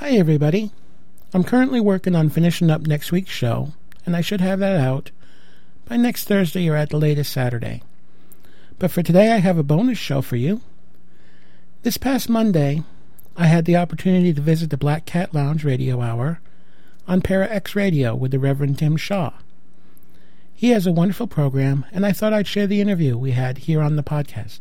[0.00, 0.70] Hi, everybody.
[1.34, 3.72] I'm currently working on finishing up next week's show,
[4.06, 5.10] and I should have that out
[5.86, 7.82] by next Thursday or at the latest Saturday.
[8.78, 10.60] But for today, I have a bonus show for you.
[11.82, 12.84] This past Monday,
[13.36, 16.40] I had the opportunity to visit the Black Cat Lounge radio hour
[17.08, 19.32] on Para X Radio with the Reverend Tim Shaw.
[20.54, 23.82] He has a wonderful program, and I thought I'd share the interview we had here
[23.82, 24.60] on the podcast.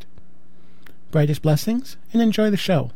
[1.11, 2.89] Brightest blessings, and enjoy the show.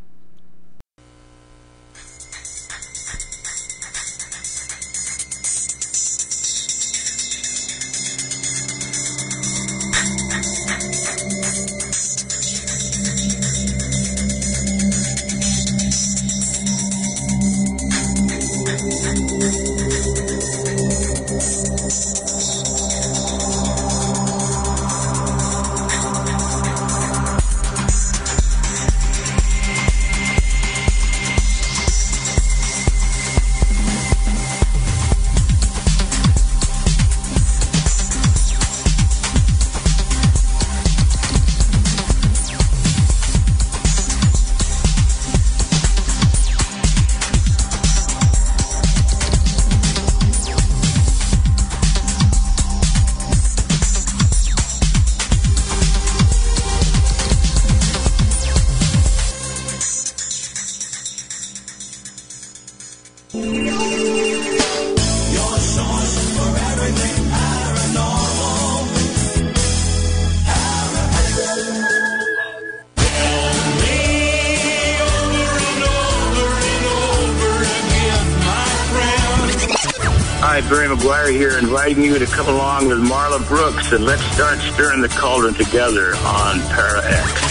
[82.81, 87.41] Along with Marla Brooks and let's start stirring the cauldron together on Para X.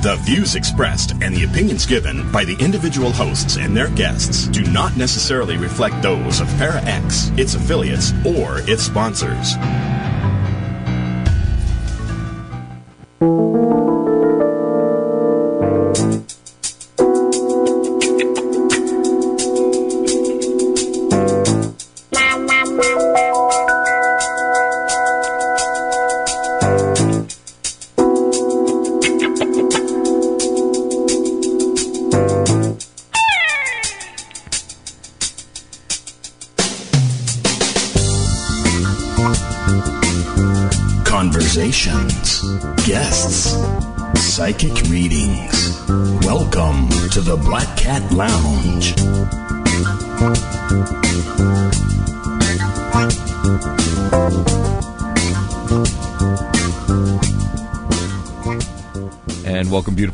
[0.00, 4.62] The views expressed and the opinions given by the individual hosts and their guests do
[4.70, 9.56] not necessarily reflect those of Para X, its affiliates, or its sponsors.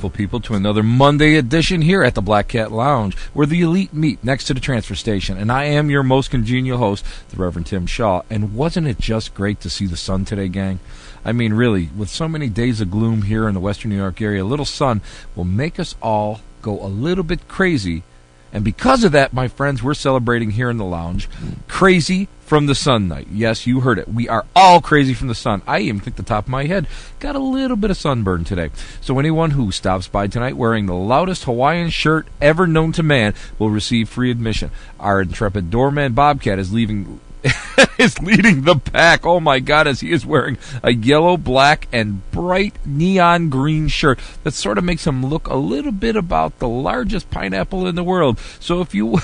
[0.05, 3.95] Beautiful people, to another Monday edition here at the Black Cat Lounge, where the elite
[3.95, 5.39] meet next to the transfer station.
[5.39, 8.21] And I am your most congenial host, the Reverend Tim Shaw.
[8.29, 10.79] And wasn't it just great to see the sun today, gang?
[11.25, 14.21] I mean, really, with so many days of gloom here in the western New York
[14.21, 15.01] area, a little sun
[15.35, 18.03] will make us all go a little bit crazy.
[18.55, 21.29] And because of that, my friends, we're celebrating here in the lounge
[21.67, 23.27] Crazy from the Sun Night.
[23.33, 24.07] Yes, you heard it.
[24.07, 25.63] We are all crazy from the sun.
[25.67, 26.87] I even think the top of my head
[27.19, 28.71] got a little bit of sunburn today.
[29.01, 33.35] So anyone who stops by tonight wearing the loudest Hawaiian shirt ever known to man
[33.59, 34.71] will receive free admission.
[35.01, 37.19] Our intrepid doorman Bobcat is leaving
[37.99, 39.27] is leading the pack.
[39.27, 44.19] Oh my God, as he is wearing a yellow, black, and bright neon green shirt
[44.43, 48.05] that sort of makes him look a little bit about the largest pineapple in the
[48.05, 48.39] world.
[48.61, 49.19] So if you.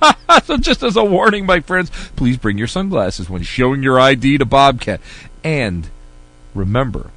[0.44, 4.38] so just as a warning, my friends, please bring your sunglasses when showing your ID
[4.38, 5.00] to Bobcat.
[5.42, 5.88] And
[6.54, 7.10] remember,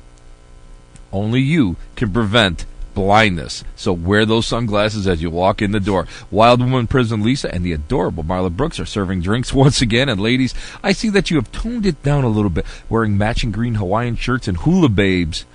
[1.12, 3.64] only you can prevent blindness.
[3.76, 6.08] So wear those sunglasses as you walk in the door.
[6.30, 10.10] Wild Woman Prison Lisa and the adorable Marla Brooks are serving drinks once again.
[10.10, 10.54] And ladies,
[10.84, 14.16] I see that you have toned it down a little bit, wearing matching green Hawaiian
[14.16, 15.46] shirts and hula babes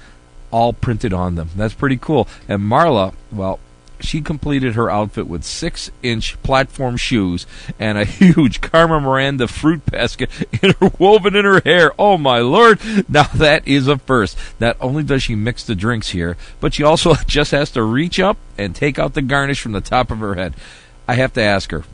[0.51, 1.51] all printed on them.
[1.57, 2.29] That's pretty cool.
[2.49, 3.59] And Marla, well,
[4.01, 7.47] she completed her outfit with six inch platform shoes
[7.79, 10.31] and a huge Carmen Miranda fruit basket
[10.63, 11.93] interwoven in her hair.
[11.99, 12.81] Oh my lord!
[13.09, 14.39] Now that is a first.
[14.61, 18.21] Not only does she mix the drinks here, but she also just has to reach
[18.21, 20.55] up and take out the garnish from the top of her head.
[21.09, 21.85] I have to ask her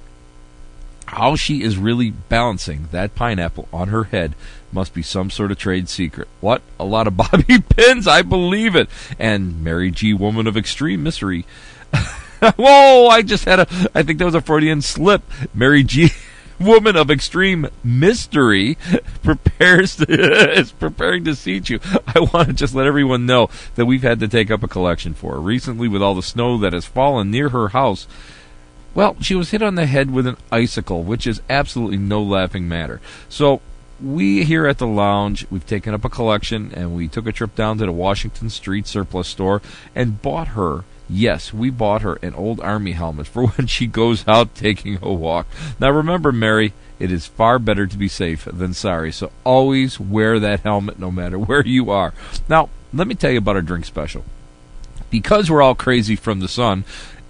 [1.06, 4.34] how she is really balancing that pineapple on her head
[4.72, 6.26] must be some sort of trade secret.
[6.40, 6.62] What?
[6.80, 8.08] A lot of bobby pins?
[8.08, 8.88] I believe it.
[9.18, 11.44] And Mary G, woman of extreme misery.
[12.56, 13.08] Whoa!
[13.08, 13.66] I just had a.
[13.94, 15.22] I think that was a Freudian slip.
[15.54, 16.10] Mary G,
[16.60, 18.76] woman of extreme mystery,
[19.22, 21.80] prepares to, is preparing to seat you.
[22.06, 25.14] I want to just let everyone know that we've had to take up a collection
[25.14, 28.06] for her recently with all the snow that has fallen near her house.
[28.94, 32.68] Well, she was hit on the head with an icicle, which is absolutely no laughing
[32.68, 33.00] matter.
[33.28, 33.62] So
[34.02, 37.54] we here at the lounge, we've taken up a collection and we took a trip
[37.54, 39.62] down to the Washington Street surplus store
[39.94, 44.26] and bought her Yes, we bought her an old army helmet for when she goes
[44.26, 45.46] out taking a walk.
[45.78, 50.38] Now remember, Mary, it is far better to be safe than sorry, so always wear
[50.38, 52.14] that helmet no matter where you are.
[52.48, 54.24] Now, let me tell you about our drink special.
[55.10, 56.84] Because we're all crazy from the sun,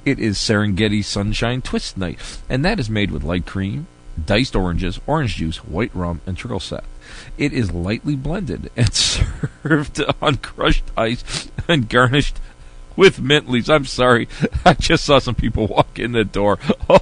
[0.05, 3.87] it is Serengeti Sunshine Twist Night, and that is made with light cream,
[4.25, 6.85] diced oranges, orange juice, white rum, and triple sec.
[7.39, 12.37] It is lightly blended and served on crushed ice and garnished
[12.97, 13.71] with mint leaves.
[13.71, 14.29] I'm sorry.
[14.65, 16.59] I just saw some people walk in the door.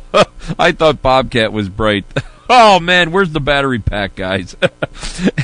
[0.58, 2.06] I thought Bobcat was bright.
[2.52, 4.56] Oh man, where's the battery pack, guys?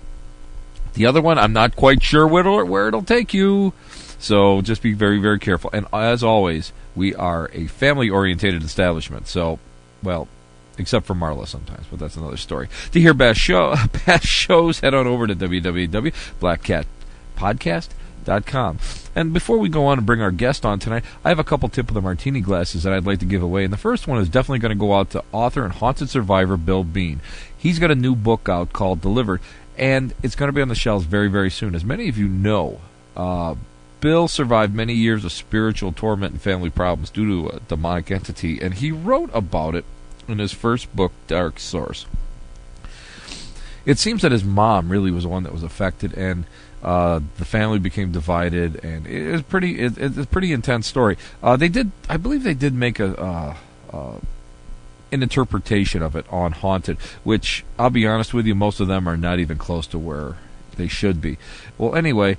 [0.93, 3.73] the other one, I'm not quite sure where it'll, where it'll take you.
[4.19, 5.69] So just be very, very careful.
[5.73, 9.27] And as always, we are a family orientated establishment.
[9.27, 9.59] So,
[10.01, 10.29] well,
[10.77, 12.69] except for Marla sometimes, but that's another story.
[12.93, 17.96] To hear past, show, past shows, head on over to www.blackcatpodcast.com
[18.45, 18.77] Com.
[19.15, 21.69] And before we go on and bring our guest on tonight, I have a couple
[21.69, 23.63] tip of the martini glasses that I'd like to give away.
[23.63, 26.57] And the first one is definitely going to go out to author and haunted survivor
[26.57, 27.21] Bill Bean.
[27.57, 29.39] He's got a new book out called Delivered,
[29.77, 31.73] and it's going to be on the shelves very, very soon.
[31.73, 32.81] As many of you know,
[33.15, 33.55] uh,
[34.01, 38.61] Bill survived many years of spiritual torment and family problems due to a demonic entity,
[38.61, 39.85] and he wrote about it
[40.27, 42.05] in his first book, Dark Source.
[43.85, 46.43] It seems that his mom really was the one that was affected, and
[46.83, 49.79] uh, the family became divided, and it was pretty.
[49.79, 51.17] It, it's a pretty intense story.
[51.41, 53.55] Uh, they did, I believe, they did make a uh,
[53.91, 54.19] uh,
[55.11, 59.07] an interpretation of it on Haunted, which I'll be honest with you, most of them
[59.07, 60.35] are not even close to where
[60.75, 61.37] they should be.
[61.77, 62.37] Well, anyway,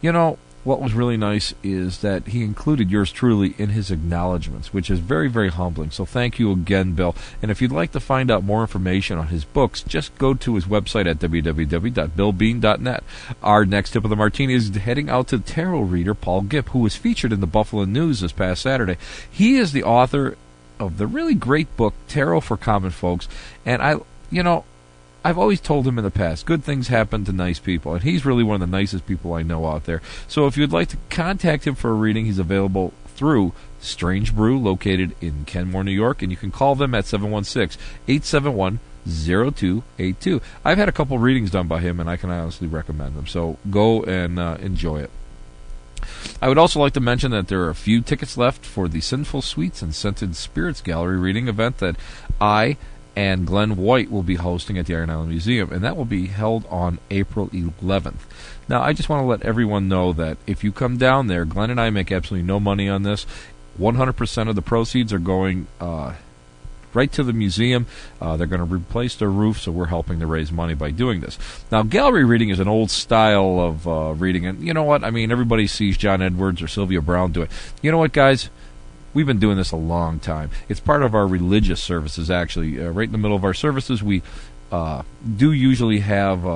[0.00, 4.72] you know, what was really nice is that he included yours truly in his acknowledgments,
[4.72, 5.90] which is very, very humbling.
[5.90, 7.16] So thank you again, Bill.
[7.40, 10.54] And if you'd like to find out more information on his books, just go to
[10.54, 13.04] his website at www.billbean.net.
[13.42, 16.78] Our next tip of the martini is heading out to tarot reader Paul Gipp, who
[16.80, 18.96] was featured in the Buffalo News this past Saturday.
[19.28, 20.36] He is the author
[20.78, 23.28] of the really great book Tarot for Common Folks,
[23.64, 23.96] and I,
[24.30, 24.64] you know,
[25.24, 28.24] I've always told him in the past, good things happen to nice people, and he's
[28.24, 30.02] really one of the nicest people I know out there.
[30.26, 34.58] So if you'd like to contact him for a reading, he's available through Strange Brew,
[34.58, 40.40] located in Kenmore, New York, and you can call them at 716 871 0282.
[40.64, 43.26] I've had a couple readings done by him, and I can honestly recommend them.
[43.26, 45.10] So go and uh, enjoy it.
[46.40, 49.00] I would also like to mention that there are a few tickets left for the
[49.00, 51.96] Sinful Sweets and Scented Spirits Gallery reading event that
[52.40, 52.76] I
[53.14, 56.26] and Glenn White will be hosting at the Iron Island Museum, and that will be
[56.26, 58.20] held on April 11th.
[58.68, 61.70] Now, I just want to let everyone know that if you come down there, Glenn
[61.70, 63.26] and I make absolutely no money on this.
[63.78, 66.14] 100% of the proceeds are going uh,
[66.94, 67.86] right to the museum.
[68.20, 71.20] Uh, they're going to replace their roof, so we're helping to raise money by doing
[71.20, 71.38] this.
[71.70, 75.04] Now, gallery reading is an old style of uh, reading, and you know what?
[75.04, 77.50] I mean, everybody sees John Edwards or Sylvia Browne do it.
[77.80, 78.50] You know what, guys?
[79.14, 80.50] We've been doing this a long time.
[80.68, 82.80] It's part of our religious services, actually.
[82.80, 84.22] Uh, right in the middle of our services, we
[84.70, 85.02] uh,
[85.36, 86.46] do usually have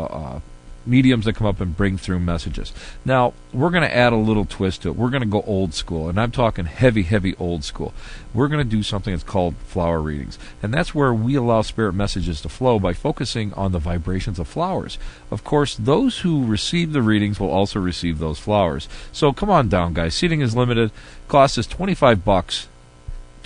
[0.86, 2.72] mediums that come up and bring through messages.
[3.04, 4.96] Now, we're going to add a little twist to it.
[4.96, 7.92] We're going to go old school, and I'm talking heavy, heavy old school.
[8.32, 11.94] We're going to do something that's called flower readings, and that's where we allow spirit
[11.94, 14.98] messages to flow by focusing on the vibrations of flowers.
[15.30, 18.88] Of course, those who receive the readings will also receive those flowers.
[19.12, 20.14] So come on down, guys.
[20.14, 20.90] Seating is limited.
[21.28, 22.68] Cost is 25 bucks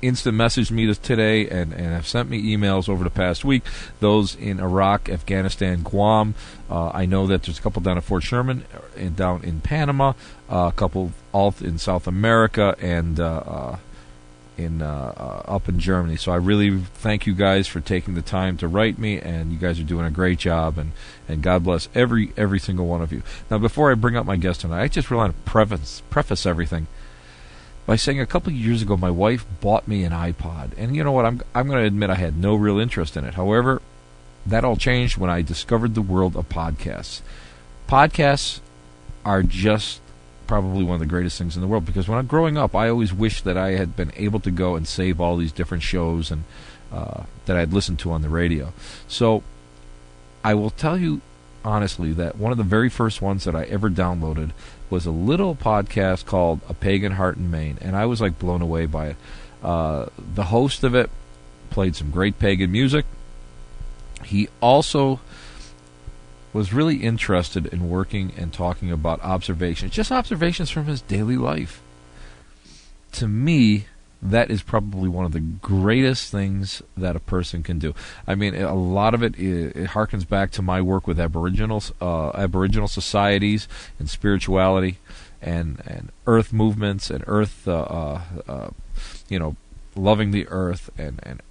[0.02, 3.64] instant messaged me today and, and have sent me emails over the past week.
[4.00, 6.36] Those in Iraq, Afghanistan, Guam.
[6.70, 8.66] Uh, I know that there's a couple down at Fort Sherman
[8.98, 10.14] and down in Panama,
[10.50, 13.78] uh, a couple all in South America, and uh, uh,
[14.64, 16.16] in uh, uh, up in Germany.
[16.16, 19.58] So I really thank you guys for taking the time to write me, and you
[19.58, 20.78] guys are doing a great job.
[20.78, 20.92] And,
[21.28, 23.24] and God bless every every single one of you.
[23.50, 26.46] Now, before I bring up my guest tonight, I just really want to preface preface
[26.46, 26.88] everything
[27.86, 31.04] by saying a couple of years ago, my wife bought me an iPod, and you
[31.04, 31.26] know what?
[31.26, 33.34] I'm I'm going to admit I had no real interest in it.
[33.34, 33.82] However,
[34.46, 37.22] that all changed when I discovered the world of podcasts.
[37.88, 38.60] Podcasts
[39.26, 40.02] are just
[40.52, 42.90] probably one of the greatest things in the world because when I'm growing up, I
[42.90, 46.30] always wished that I had been able to go and save all these different shows
[46.30, 46.44] and
[46.92, 48.74] uh, that I'd listened to on the radio.
[49.08, 49.44] So
[50.44, 51.22] I will tell you
[51.64, 54.52] honestly that one of the very first ones that I ever downloaded
[54.90, 58.62] was a little podcast called A Pagan Heart in Maine, and I was like blown
[58.62, 59.16] away by it.
[59.64, 61.10] Uh, the host of it
[61.70, 63.06] played some great pagan music.
[64.26, 65.22] He also
[66.54, 71.82] was really interested in working and talking about observations, just observations from his daily life.
[73.14, 73.86] To me,
[74.22, 77.96] that is probably one of the greatest things that a person can do.
[78.28, 82.30] I mean, a lot of it, it, harkens back to my work with Aboriginal uh,
[82.32, 83.68] Aboriginal societies
[83.98, 84.98] and spirituality,
[85.42, 88.70] and and earth movements and earth, uh, uh, uh
[89.28, 89.56] you know,
[89.96, 91.42] loving the earth and and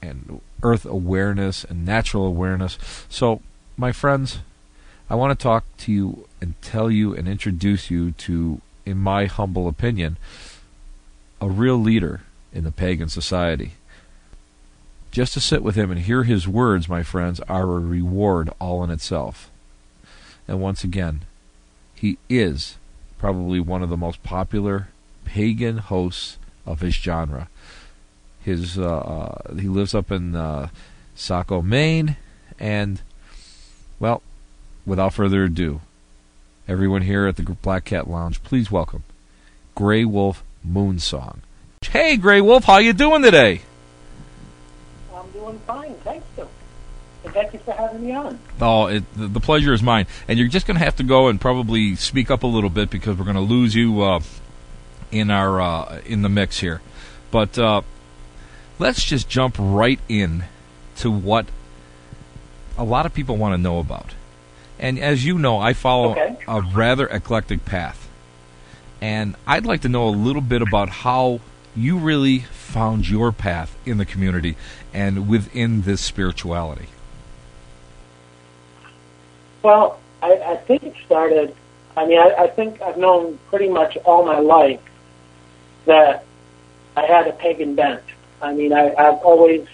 [0.00, 2.78] and earth awareness and natural awareness.
[3.10, 3.42] So
[3.76, 4.38] my friends,
[5.10, 9.26] I want to talk to you and tell you and introduce you to, in my
[9.26, 10.16] humble opinion,
[11.40, 13.72] a real leader in the pagan society.
[15.10, 18.82] Just to sit with him and hear his words, my friends, are a reward all
[18.82, 19.50] in itself.
[20.48, 21.22] And once again,
[21.94, 22.76] he is
[23.18, 24.88] probably one of the most popular
[25.24, 27.48] pagan hosts of his genre.
[28.42, 30.68] His uh, uh, he lives up in uh,
[31.14, 32.16] Saco, Maine,
[32.58, 33.00] and
[34.04, 34.20] well,
[34.84, 35.80] without further ado,
[36.68, 39.02] everyone here at the Black Cat Lounge, please welcome
[39.74, 41.38] Grey Wolf Moonsong.
[41.80, 43.62] Hey, Grey Wolf, how you doing today?
[45.14, 46.46] I'm doing fine, thank you.
[47.24, 48.38] It's thank you for having me on.
[48.60, 50.06] Oh, it, the, the pleasure is mine.
[50.28, 52.90] And you're just going to have to go and probably speak up a little bit
[52.90, 54.20] because we're going to lose you uh,
[55.12, 56.82] in our uh, in the mix here.
[57.30, 57.80] But uh,
[58.78, 60.44] let's just jump right in
[60.96, 61.46] to what
[62.76, 64.14] a lot of people want to know about.
[64.78, 66.36] And as you know, I follow Okay.
[66.48, 68.08] a rather eclectic path.
[69.00, 71.40] And I'd like to know a little bit about how
[71.76, 74.56] you really found your path in the community
[74.92, 76.86] and within this spirituality.
[79.62, 81.54] Well, I, I think it started.
[81.96, 84.80] I mean, I, I think I've known pretty much all my life
[85.86, 86.24] that
[86.96, 88.02] I had a pagan bent.
[88.42, 89.66] I mean, I, I've always,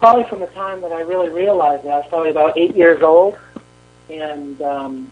[0.00, 3.02] probably from the time that I really realized it, I was probably about eight years
[3.02, 3.38] old,
[4.08, 5.10] and um,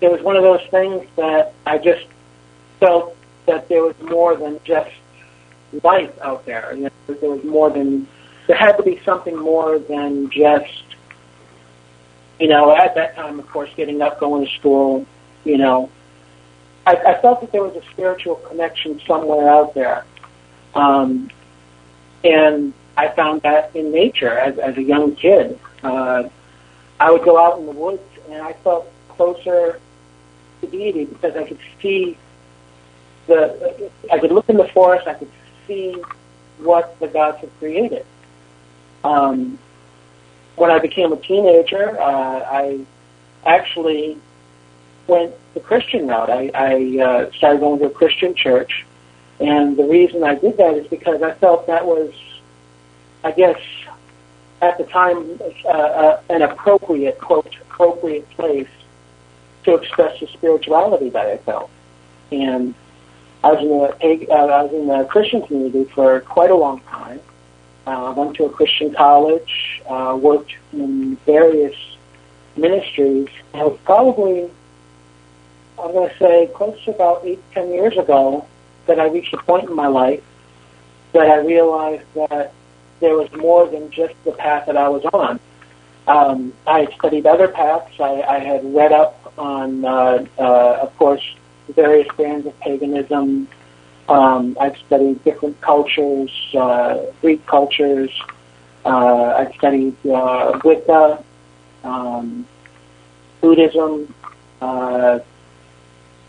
[0.00, 2.06] it was one of those things that I just
[2.80, 3.16] felt
[3.46, 4.90] that there was more than just
[5.82, 6.74] life out there.
[6.74, 8.06] You know, there was more than
[8.46, 10.84] there had to be something more than just
[12.38, 15.06] you know, at that time, of course, getting up, going to school,
[15.44, 15.90] you know,
[16.86, 20.04] I, I felt that there was a spiritual connection somewhere out there.
[20.74, 21.30] Um,
[22.22, 25.58] and I found that in nature as, as a young kid.
[25.82, 26.28] Uh,
[27.00, 29.80] I would go out in the woods and I felt closer
[30.60, 32.18] to deity because I could see
[33.28, 35.30] the, I could look in the forest, I could
[35.66, 35.94] see
[36.58, 38.04] what the gods had created.
[39.04, 39.58] Um,
[40.56, 42.84] when I became a teenager, uh, I
[43.46, 44.18] actually
[45.06, 46.30] went the Christian route.
[46.30, 48.84] I, I uh, started going to a Christian church,
[49.38, 52.12] and the reason I did that is because I felt that was,
[53.24, 53.58] I guess,
[54.60, 58.68] at the time, uh, uh, an appropriate quote appropriate place
[59.64, 61.70] to express the spirituality that I felt.
[62.32, 62.74] And
[63.44, 66.80] I was in the uh, I was in the Christian community for quite a long
[66.80, 67.20] time.
[67.86, 71.74] Uh, went to a Christian college, uh, worked in various
[72.54, 74.50] ministries, and was probably,
[75.78, 78.46] I'm going to say, close to about eight, ten years ago
[78.86, 80.22] that I reached a point in my life
[81.12, 82.52] that I realized that
[83.00, 85.40] there was more than just the path that I was on.
[86.06, 88.00] Um, I had studied other paths.
[88.00, 91.22] I, I had read up on, uh, uh, of course,
[91.74, 93.46] various brands of paganism,
[94.08, 98.10] um, I've studied different cultures, uh, Greek cultures.
[98.84, 101.22] Uh, I've studied uh, Wicca,
[101.84, 102.46] um,
[103.42, 104.14] Buddhism,
[104.62, 105.18] uh,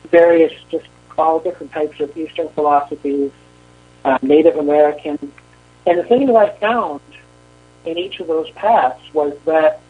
[0.10, 3.32] various, just all different types of Eastern philosophies,
[4.04, 5.32] uh, Native American.
[5.86, 7.02] And the thing that I found
[7.86, 9.82] in each of those paths was that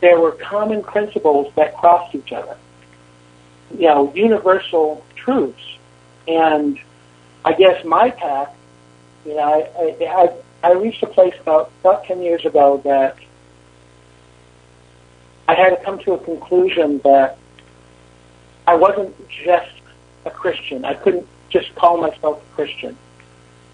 [0.00, 2.56] there were common principles that crossed each other.
[3.76, 5.78] You know, universal truths.
[6.28, 6.78] And
[7.44, 8.54] I guess my path,
[9.24, 13.16] you know, I, I, I reached a place about, about 10 years ago that
[15.48, 17.38] I had to come to a conclusion that
[18.66, 19.70] I wasn't just
[20.24, 20.84] a Christian.
[20.84, 22.96] I couldn't just call myself a Christian.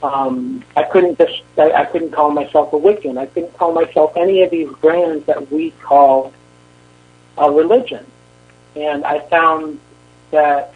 [0.03, 3.19] Um, I couldn't just, I, I couldn't call myself a Wiccan.
[3.19, 6.33] I couldn't call myself any of these brands that we call
[7.39, 8.05] a religion.
[8.75, 9.79] And I found
[10.33, 10.75] that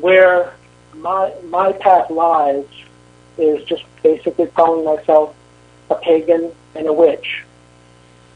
[0.00, 0.54] where
[0.94, 2.66] my my path lies
[3.38, 5.34] is just basically calling myself
[5.90, 7.42] a pagan and a witch.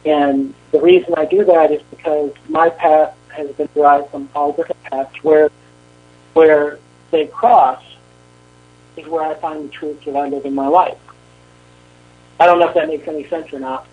[0.05, 4.53] And the reason I do that is because my path has been derived from all
[4.53, 5.51] different paths where
[6.33, 6.79] where
[7.11, 7.83] they cross
[9.01, 10.99] is where I find the truth that I live in my life.
[12.39, 13.87] I don't know if that makes any sense or not.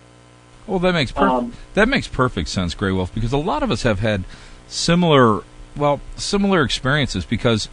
[0.66, 3.70] Well, that makes per- Um, that makes perfect sense, Grey Wolf, because a lot of
[3.70, 4.24] us have had
[4.68, 5.42] similar,
[5.76, 7.24] well, similar experiences.
[7.24, 7.68] Because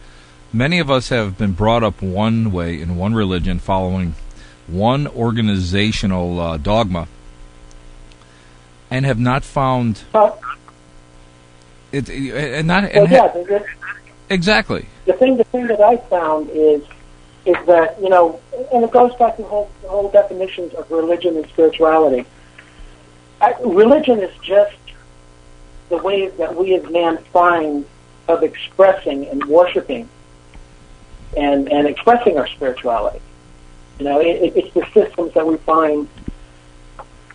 [0.52, 4.14] many of us have been brought up one way in one religion, following
[4.66, 7.06] one organizational uh, dogma,
[8.90, 10.02] and have not found
[11.92, 13.64] it, and not well, yeah, ha-
[14.28, 14.86] exactly.
[15.06, 16.82] the thing the thing that I found is
[17.46, 18.40] is that you know,
[18.72, 22.26] and it goes back to the whole the whole definitions of religion and spirituality.
[23.40, 24.76] I, religion is just
[25.88, 27.86] the way that we as man find
[28.28, 30.08] of expressing and worshiping
[31.36, 33.20] and and expressing our spirituality.
[33.98, 36.08] You know, it, it, it's the systems that we find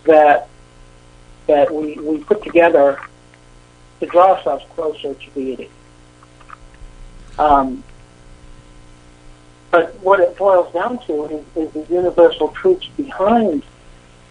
[0.04, 0.48] that
[1.46, 3.00] that we, we put together
[4.00, 5.70] to draw ourselves closer to deity.
[7.38, 7.82] Um,
[9.72, 13.64] but what it boils down to is, is the universal truths behind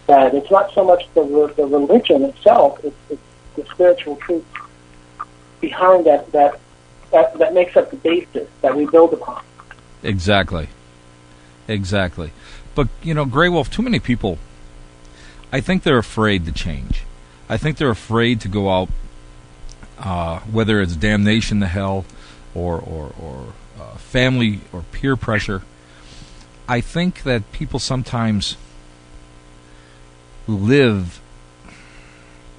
[0.06, 0.34] that.
[0.34, 1.22] It's not so much the,
[1.54, 3.22] the religion itself; it's, it's
[3.56, 4.46] the spiritual truth
[5.60, 6.58] behind that, that
[7.10, 9.42] that that makes up the basis that we build upon.
[10.02, 10.68] Exactly.
[11.68, 12.32] Exactly.
[12.74, 14.38] But, you know, Grey Wolf, too many people
[15.52, 17.02] I think they're afraid to change.
[17.48, 18.88] I think they're afraid to go out,
[19.98, 22.06] uh, whether it's damnation to hell,
[22.54, 23.52] or or or
[23.82, 25.62] uh, family or peer pressure.
[26.68, 28.56] I think that people sometimes
[30.46, 31.20] live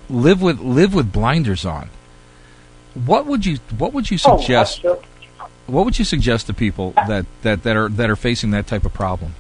[0.10, 1.90] live with live with blinders on.
[2.94, 4.78] What would you What would you Oh, suggest?
[4.80, 5.08] absolutely.
[5.68, 8.86] what would you suggest to people that, that, that are that are facing that type
[8.86, 9.34] of problem?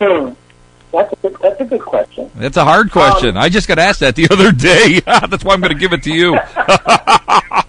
[0.00, 0.32] Hmm.
[0.92, 2.30] That's a good, that's a good question.
[2.36, 3.36] That's a hard question.
[3.36, 5.00] I just got asked that the other day.
[5.28, 6.38] That's why I'm going to give it to you.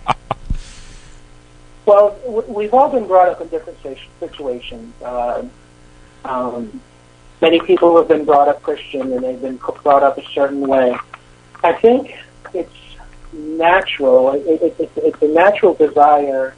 [1.87, 2.19] Well,
[2.49, 3.79] we've all been brought up in different
[4.19, 4.93] situations.
[5.01, 5.45] Uh,
[6.25, 6.81] um,
[7.41, 10.97] many people have been brought up Christian and they've been brought up a certain way.
[11.63, 12.13] I think
[12.53, 12.75] it's
[13.31, 14.33] natural.
[14.33, 16.55] It, it, it's, it's a natural desire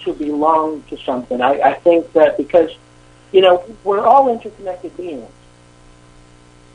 [0.00, 1.42] to belong to something.
[1.42, 2.70] I, I think that because,
[3.32, 5.30] you know, we're all interconnected beings.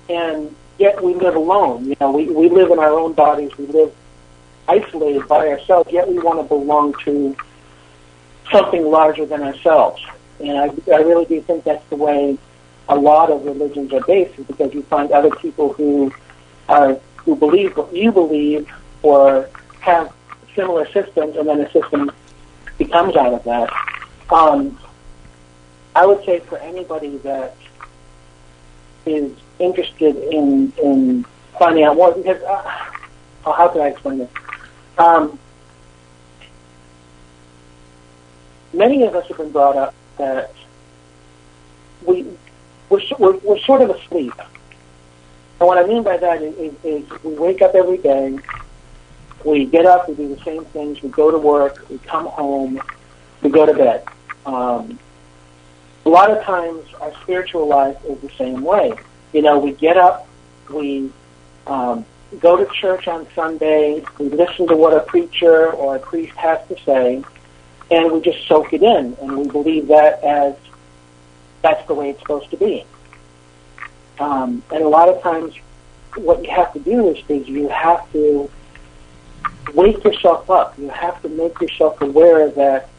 [0.09, 1.85] And yet we live alone.
[1.85, 3.57] You know, we, we live in our own bodies.
[3.57, 3.91] We live
[4.67, 7.35] isolated by ourselves, yet we want to belong to
[8.53, 10.01] something larger than ourselves.
[10.39, 12.37] And I, I really do think that's the way
[12.87, 16.13] a lot of religions are based, is because you find other people who
[16.69, 18.69] are who believe what you believe
[19.01, 20.13] or have
[20.55, 22.11] similar systems, and then a system
[22.77, 23.69] becomes out of that.
[24.29, 24.79] Um,
[25.95, 27.55] I would say for anybody that
[29.05, 31.25] is interested in in
[31.57, 32.91] finding out more, because uh,
[33.45, 34.29] oh, how can I explain this?
[34.97, 35.39] Um,
[38.73, 40.51] many of us have been brought up that
[42.05, 42.25] we
[42.89, 44.33] we're, we're, we're sort of asleep.
[45.59, 48.37] And what I mean by that is, is, is we wake up every day,
[49.45, 52.81] we get up, we do the same things, we go to work, we come home,
[53.41, 54.05] we go to bed.
[54.45, 54.99] Um,
[56.05, 58.93] a lot of times our spiritual life is the same way.
[59.31, 60.27] You know, we get up,
[60.69, 61.11] we
[61.65, 62.05] um,
[62.39, 66.59] go to church on Sunday, we listen to what a preacher or a priest has
[66.67, 67.23] to say,
[67.91, 70.55] and we just soak it in, and we believe that as
[71.61, 72.85] that's the way it's supposed to be.
[74.19, 75.55] Um, and a lot of times,
[76.15, 78.49] what you have to do is, is you have to
[79.73, 80.77] wake yourself up.
[80.77, 82.89] You have to make yourself aware that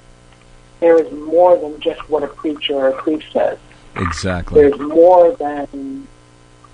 [0.81, 3.59] there is more than just what a preacher or a priest says.
[3.97, 4.61] Exactly.
[4.61, 6.09] There's more than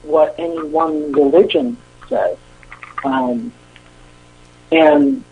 [0.03, 1.77] what any one religion
[2.09, 2.39] says.
[3.05, 3.53] Um,
[4.73, 5.23] and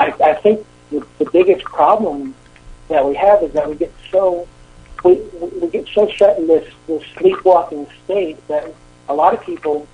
[0.00, 2.34] I, I think the, the biggest problem
[2.88, 4.46] that we have is that we get so
[5.04, 5.14] we,
[5.60, 8.72] we get so set in this, this sleepwalking state that
[9.08, 9.86] a lot of people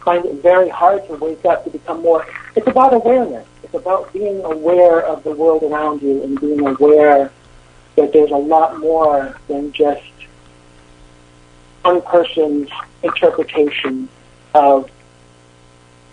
[0.00, 2.26] find it very hard to wake up to become more.
[2.54, 3.46] It's about awareness.
[3.62, 7.30] It's about being aware of the world around you and being aware
[7.96, 10.02] that there's a lot more than just
[11.82, 12.70] one person's
[13.02, 14.08] interpretation
[14.54, 14.90] of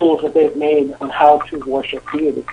[0.00, 2.44] rules that they've made on how to worship deity.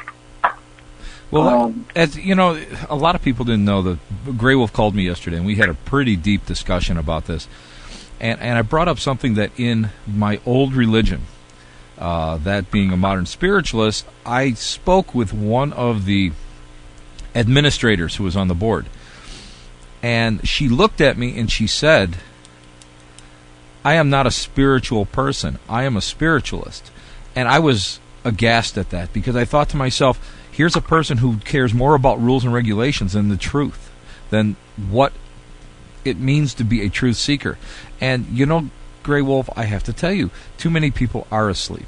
[1.31, 2.59] Well, Um, as you know,
[2.89, 5.69] a lot of people didn't know that Grey Wolf called me yesterday, and we had
[5.69, 7.47] a pretty deep discussion about this.
[8.19, 11.23] And and I brought up something that in my old religion,
[11.97, 16.31] uh, that being a modern spiritualist, I spoke with one of the
[17.33, 18.85] administrators who was on the board,
[20.01, 22.17] and she looked at me and she said,
[23.83, 25.59] "I am not a spiritual person.
[25.67, 26.91] I am a spiritualist,"
[27.35, 30.19] and I was aghast at that because I thought to myself
[30.55, 33.91] here's a person who cares more about rules and regulations than the truth,
[34.29, 34.55] than
[34.89, 35.11] what
[36.03, 37.57] it means to be a truth seeker.
[37.99, 38.69] And you know,
[39.03, 41.87] Grey Wolf, I have to tell you, too many people are asleep.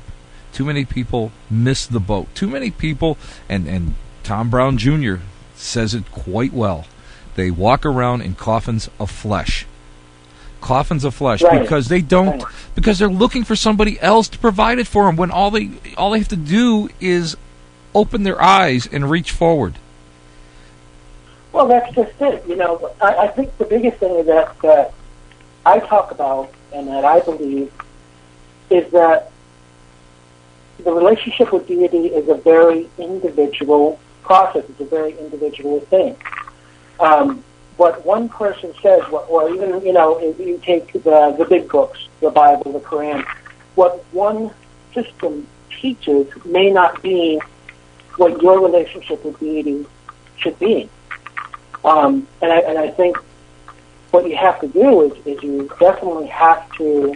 [0.54, 2.28] Too many people miss the boat.
[2.34, 5.16] Too many people, and, and Tom Brown Jr.
[5.56, 6.86] says it quite well.
[7.36, 9.66] They walk around in coffins of flesh.
[10.62, 11.62] Coffins of flesh Right.
[11.62, 15.30] because they don't because they're looking for somebody else to provide it for them when
[15.30, 17.38] all they all they have to do is
[17.98, 19.74] open their eyes and reach forward.
[21.52, 22.48] Well, that's just it.
[22.48, 24.94] You know, I, I think the biggest thing that that
[25.66, 27.74] I talk about and that I believe
[28.70, 29.32] is that
[30.84, 34.66] the relationship with deity is a very individual process.
[34.70, 36.16] It's a very individual thing.
[37.00, 37.44] Um,
[37.78, 41.70] what one person says, what, or even you know, if you take the the big
[41.70, 43.26] books, the Bible, the Quran,
[43.74, 44.52] what one
[44.94, 45.48] system
[45.82, 47.42] teaches may not be
[48.18, 49.86] what your relationship with deity
[50.38, 50.90] should be.
[51.84, 53.18] Um, and, I, and I think
[54.12, 57.16] what you have to do is, is you definitely have to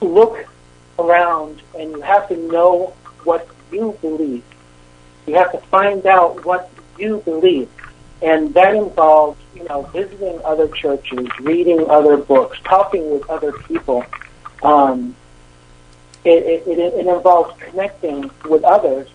[0.00, 0.46] look
[0.98, 4.44] around and you have to know what you believe.
[5.26, 7.68] You have to find out what you believe.
[8.22, 14.04] And that involves you know, visiting other churches, reading other books, talking with other people.
[14.62, 15.16] Um,
[16.26, 19.08] it, it, it involves connecting with others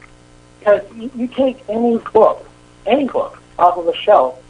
[0.59, 2.47] because you, you take any book,
[2.85, 4.41] any book off of a shelf,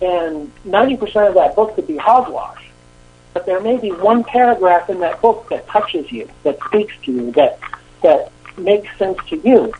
[0.00, 2.64] and 90% of that book could be hogwash.
[3.34, 7.12] But there may be one paragraph in that book that touches you, that speaks to
[7.12, 7.58] you, that,
[8.02, 9.72] that makes sense to you.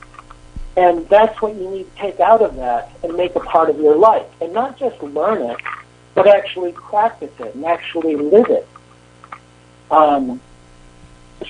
[0.76, 3.80] And that's what you need to take out of that and make a part of
[3.80, 4.26] your life.
[4.40, 5.56] And not just learn it,
[6.14, 8.68] but actually practice it and actually live it.
[9.90, 10.40] Um,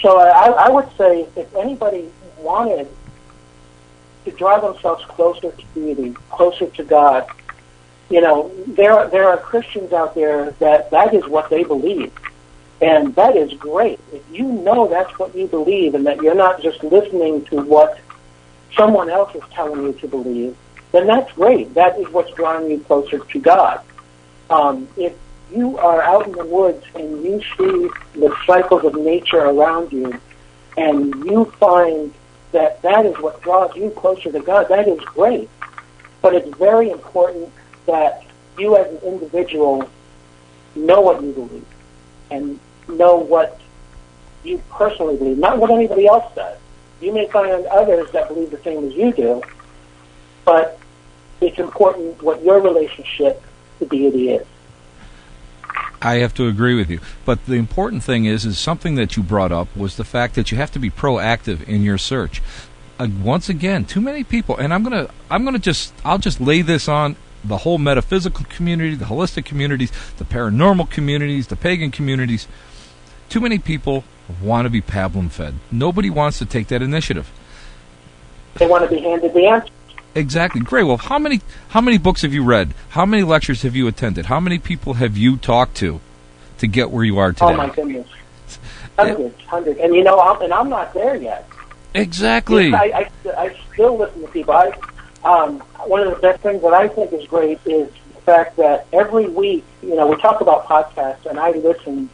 [0.01, 2.89] so I, I would say if anybody wanted
[4.25, 7.27] to draw themselves closer to deity, closer to God,
[8.11, 12.13] you know, there there are Christians out there that that is what they believe,
[12.81, 14.01] and that is great.
[14.13, 17.99] If you know that's what you believe, and that you're not just listening to what
[18.77, 20.57] someone else is telling you to believe,
[20.93, 21.75] then that's great.
[21.75, 23.81] That is what's drawing you closer to God.
[24.49, 25.15] Um, if
[25.53, 30.19] you are out in the woods and you see the cycles of nature around you,
[30.77, 32.13] and you find
[32.53, 35.49] that that is what draws you closer to God, that is great.
[36.23, 37.51] But it's very important
[37.87, 38.25] that
[38.59, 39.89] you as an individual
[40.75, 41.67] know what you believe
[42.31, 42.59] and
[42.89, 43.61] know what
[44.45, 46.59] you personally believe, not what anybody else says.
[47.01, 49.43] You may find others that believe the same as you do,
[50.45, 50.79] but
[51.41, 53.43] it's important what your relationship
[53.79, 54.47] to deity is.
[56.01, 57.01] I have to agree with you.
[57.25, 60.51] But the important thing is, is something that you brought up was the fact that
[60.51, 62.43] you have to be proactive in your search.
[62.99, 66.63] Uh, once again, too many people, and I'm gonna, I'm gonna just, I'll just lay
[66.63, 72.49] this on the whole metaphysical community, the holistic communities, the paranormal communities, the pagan communities.
[73.29, 74.05] Too many people
[74.43, 75.55] want to be pablum fed.
[75.71, 77.31] Nobody wants to take that initiative.
[78.55, 79.73] They want to be handed the answer.
[80.19, 80.61] Exactly.
[80.61, 80.83] Great.
[80.83, 82.75] Well, how many how many books have you read?
[82.91, 84.27] How many lectures have you attended?
[84.27, 86.01] How many people have you talked to
[86.59, 87.47] to get where you are today?
[87.47, 88.09] Oh my goodness,
[88.99, 91.49] hundreds, hundreds, and you know, I'm, and I'm not there yet.
[91.95, 92.75] Exactly.
[92.75, 94.55] I, I, I still listen to people.
[94.55, 94.73] I,
[95.23, 98.87] um, one of the best things that I think is great is the fact that
[98.93, 102.11] every week, you know, we talk about podcasts, and I listen.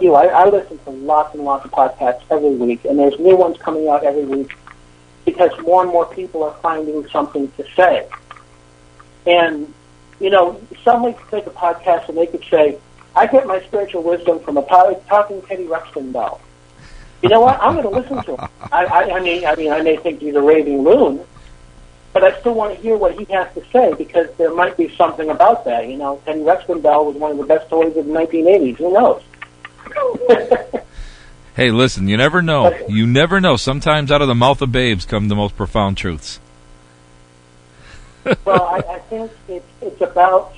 [0.00, 3.18] You, know, I, I listen to lots and lots of podcasts every week, and there's
[3.20, 4.52] new ones coming out every week
[5.24, 8.08] because more and more people are finding something to say.
[9.26, 9.72] And,
[10.20, 12.78] you know, somebody could take a podcast and they could say,
[13.14, 16.40] I get my spiritual wisdom from a talking Teddy Ruxpin doll.
[17.22, 17.62] You know what?
[17.62, 18.50] I'm going to listen to him.
[18.72, 21.24] I, I, I mean, I mean, I may think he's a raving loon,
[22.12, 24.94] but I still want to hear what he has to say because there might be
[24.96, 25.86] something about that.
[25.88, 28.76] You know, Teddy Ruxpin doll was one of the best toys of the 1980s.
[28.78, 29.22] Who knows?
[31.54, 32.74] Hey, listen, you never know.
[32.88, 33.56] You never know.
[33.56, 36.40] Sometimes out of the mouth of babes come the most profound truths.
[38.44, 40.54] well, I, I think it's, it's about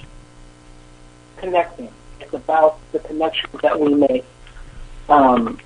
[1.39, 1.93] connecting.
[2.21, 4.25] It's about the connections that we make.
[5.09, 5.59] Um,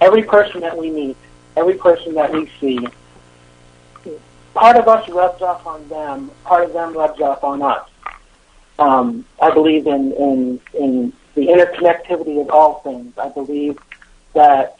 [0.00, 1.16] every person that we meet,
[1.56, 2.84] every person that we see,
[4.54, 7.88] part of us rubs off on them, part of them rubs off on us.
[8.80, 13.16] Um, I believe in, in, in the interconnectivity of all things.
[13.16, 13.78] I believe
[14.34, 14.78] that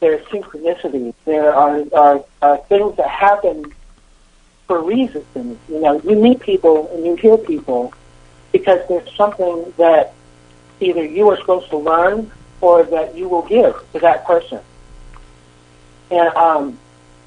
[0.00, 1.14] there's synchronicity.
[1.24, 3.72] There are, are, are things that happen
[4.66, 5.24] for reasons.
[5.68, 7.92] You know, you meet people and you hear people
[8.52, 10.14] because there's something that
[10.80, 14.60] either you are supposed to learn or that you will give to that person.
[16.10, 16.78] And um,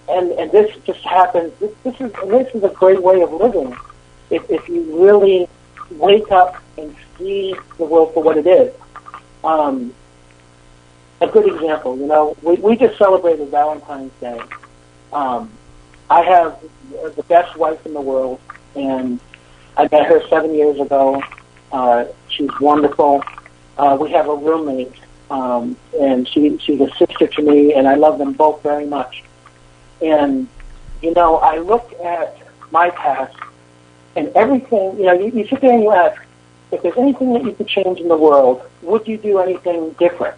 [0.10, 1.54] and and this just happens.
[1.60, 3.76] This, this is this is a great way of living.
[4.30, 5.48] If, if you really
[5.92, 8.74] wake up and see the world for what it is.
[9.44, 9.94] Um,
[11.22, 11.98] a good example.
[11.98, 14.42] You know, we, we just celebrated Valentine's Day.
[15.14, 15.52] Um,
[16.10, 16.60] I have
[17.16, 18.40] the best wife in the world,
[18.76, 19.20] and
[19.78, 21.22] I met her seven years ago.
[21.72, 23.24] Uh, she's wonderful.
[23.78, 24.94] Uh, we have a roommate,
[25.30, 29.24] um, and she she's a sister to me, and I love them both very much.
[30.02, 30.48] And
[31.02, 32.38] you know, I look at
[32.72, 33.36] my past
[34.16, 34.98] and everything.
[34.98, 36.22] You know, you, you sit there and you ask,
[36.72, 40.38] if there's anything that you could change in the world, would you do anything different?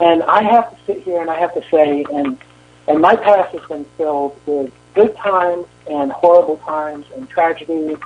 [0.00, 2.38] And I have to sit here and I have to say, and
[2.86, 7.96] and my past has been filled with good times and horrible times and tragedy,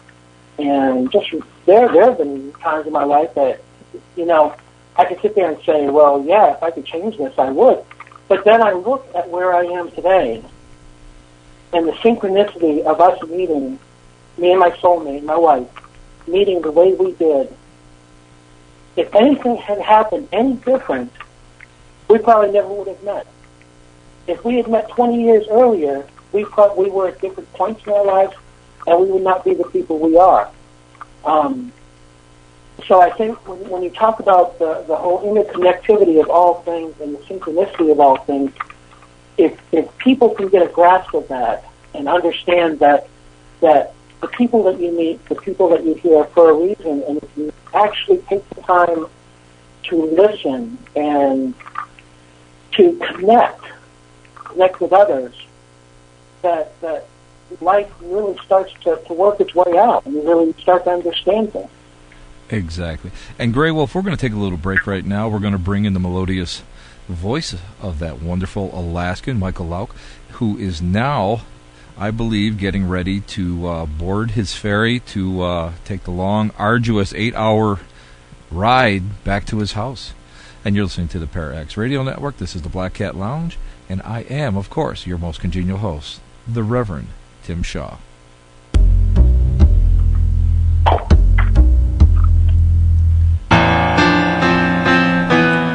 [0.59, 1.31] and just
[1.67, 3.61] there there have been times in my life that
[4.17, 4.55] you know
[4.97, 7.85] I could sit there and say, well, yeah, if I could change this, I would.
[8.27, 10.45] But then I look at where I am today,
[11.73, 13.79] and the synchronicity of us meeting,
[14.37, 15.69] me and my soulmate, my wife,
[16.27, 17.55] meeting the way we did.
[18.97, 21.13] If anything had happened any different,
[22.09, 23.27] we probably never would have met.
[24.27, 27.93] If we had met 20 years earlier, we probably we were at different points in
[27.93, 28.35] our lives,
[28.87, 30.51] and we would not be the people we are.
[31.25, 31.73] Um,
[32.87, 36.95] so I think when, when you talk about the, the whole interconnectivity of all things
[37.01, 38.53] and the synchronicity of all things,
[39.37, 43.09] if, if people can get a grasp of that and understand that
[43.61, 47.19] that the people that you meet, the people that you hear for a reason, and
[47.19, 49.07] if you actually take the time
[49.85, 51.55] to listen and
[52.79, 53.65] to connect,
[54.35, 55.35] connect with others,
[56.43, 57.07] that that
[57.61, 61.53] life really starts to, to work its way out, and you really start to understand
[61.53, 61.71] things.
[62.51, 63.11] Exactly.
[63.39, 65.29] And Grey Wolf, we're going to take a little break right now.
[65.29, 66.63] We're going to bring in the melodious
[67.07, 69.95] voice of that wonderful Alaskan, Michael Lauk,
[70.33, 71.43] who is now,
[71.99, 77.13] I believe, getting ready to uh, board his ferry to uh, take the long, arduous
[77.15, 77.81] eight hour
[78.51, 80.13] ride back to his house.
[80.65, 82.37] And you're listening to the Para-X Radio Network.
[82.39, 83.59] This is the Black Cat Lounge.
[83.89, 87.09] And I am, of course, your most congenial host, the Reverend
[87.43, 87.97] Tim Shaw.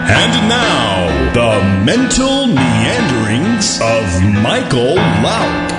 [0.06, 5.73] And now, the mental meanderings of Michael Lauk.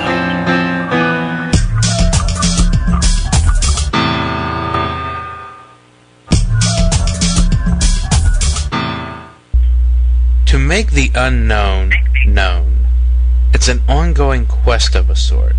[10.66, 11.92] Make the unknown
[12.26, 12.86] known.
[13.52, 15.56] It's an ongoing quest of a sort,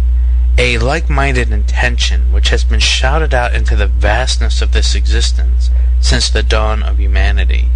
[0.58, 5.70] a like-minded intention which has been shouted out into the vastness of this existence
[6.02, 7.70] since the dawn of humanity.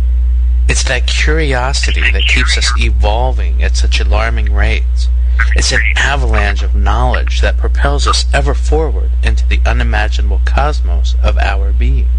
[0.68, 5.08] It's that curiosity that keeps us evolving at such alarming rates.
[5.56, 11.38] It's an avalanche of knowledge that propels us ever forward into the unimaginable cosmos of
[11.38, 12.10] our being.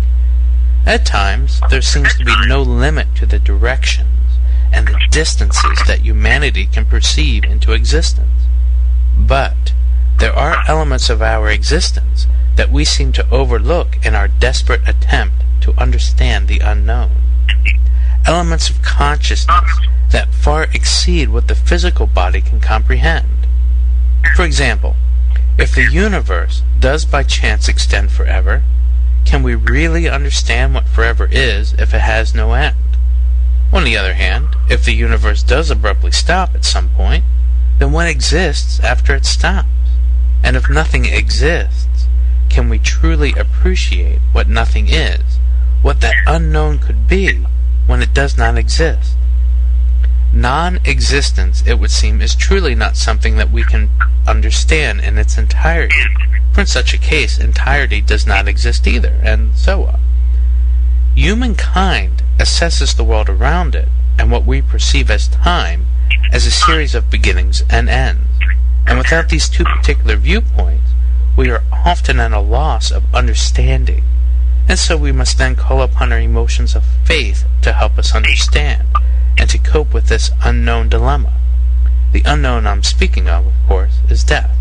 [0.87, 4.19] At times, there seems to be no limit to the directions
[4.72, 8.46] and the distances that humanity can perceive into existence.
[9.16, 9.72] But
[10.18, 15.37] there are elements of our existence that we seem to overlook in our desperate attempt
[15.62, 17.11] to understand the unknown.
[18.26, 19.78] Elements of consciousness
[20.11, 23.46] that far exceed what the physical body can comprehend.
[24.37, 24.96] For example,
[25.59, 28.62] if the universe does by chance extend forever,
[29.24, 32.89] can we really understand what forever is if it has no end?
[33.72, 37.24] On the other hand, if the universe does abruptly stop at some point,
[37.78, 39.68] then what exists after it stops?
[40.42, 42.09] And if nothing exists,
[42.48, 45.38] can we truly appreciate what nothing is,
[45.83, 47.46] what that unknown could be
[47.87, 49.16] when it does not exist?
[50.33, 53.88] Non-existence, it would seem, is truly not something that we can
[54.26, 55.94] understand in its entirety.
[56.52, 60.00] For in such a case, entirety does not exist either, and so on.
[61.14, 65.87] Humankind assesses the world around it and what we perceive as time
[66.33, 68.29] as a series of beginnings and ends.
[68.87, 70.90] And without these two particular viewpoints,
[71.37, 74.05] we are often at a loss of understanding.
[74.68, 78.87] And so we must then call upon our emotions of faith to help us understand
[79.37, 81.33] and to cope with this unknown dilemma.
[82.12, 84.57] The unknown I'm speaking of, of course, is death.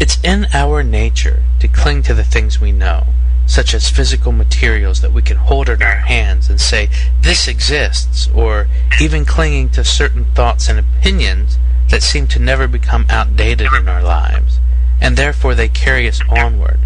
[0.00, 3.06] It's in our nature to cling to the things we know,
[3.48, 6.88] such as physical materials that we can hold in our hands and say,
[7.22, 8.68] this exists, or
[9.00, 11.58] even clinging to certain thoughts and opinions
[11.88, 14.60] that seem to never become outdated in our lives,
[15.00, 16.78] and therefore they carry us onward.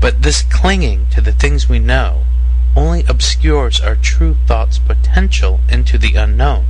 [0.00, 2.24] But this clinging to the things we know
[2.74, 6.66] only obscures our true thought's potential into the unknown.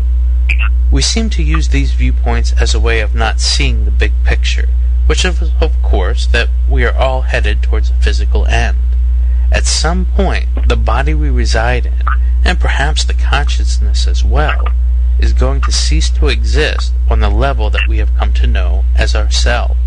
[0.91, 4.69] We seem to use these viewpoints as a way of not seeing the big picture,
[5.07, 8.79] which is, of course, that we are all headed towards a physical end.
[9.53, 12.03] At some point, the body we reside in,
[12.45, 14.69] and perhaps the consciousness as well,
[15.19, 18.85] is going to cease to exist on the level that we have come to know
[18.95, 19.81] as ourselves.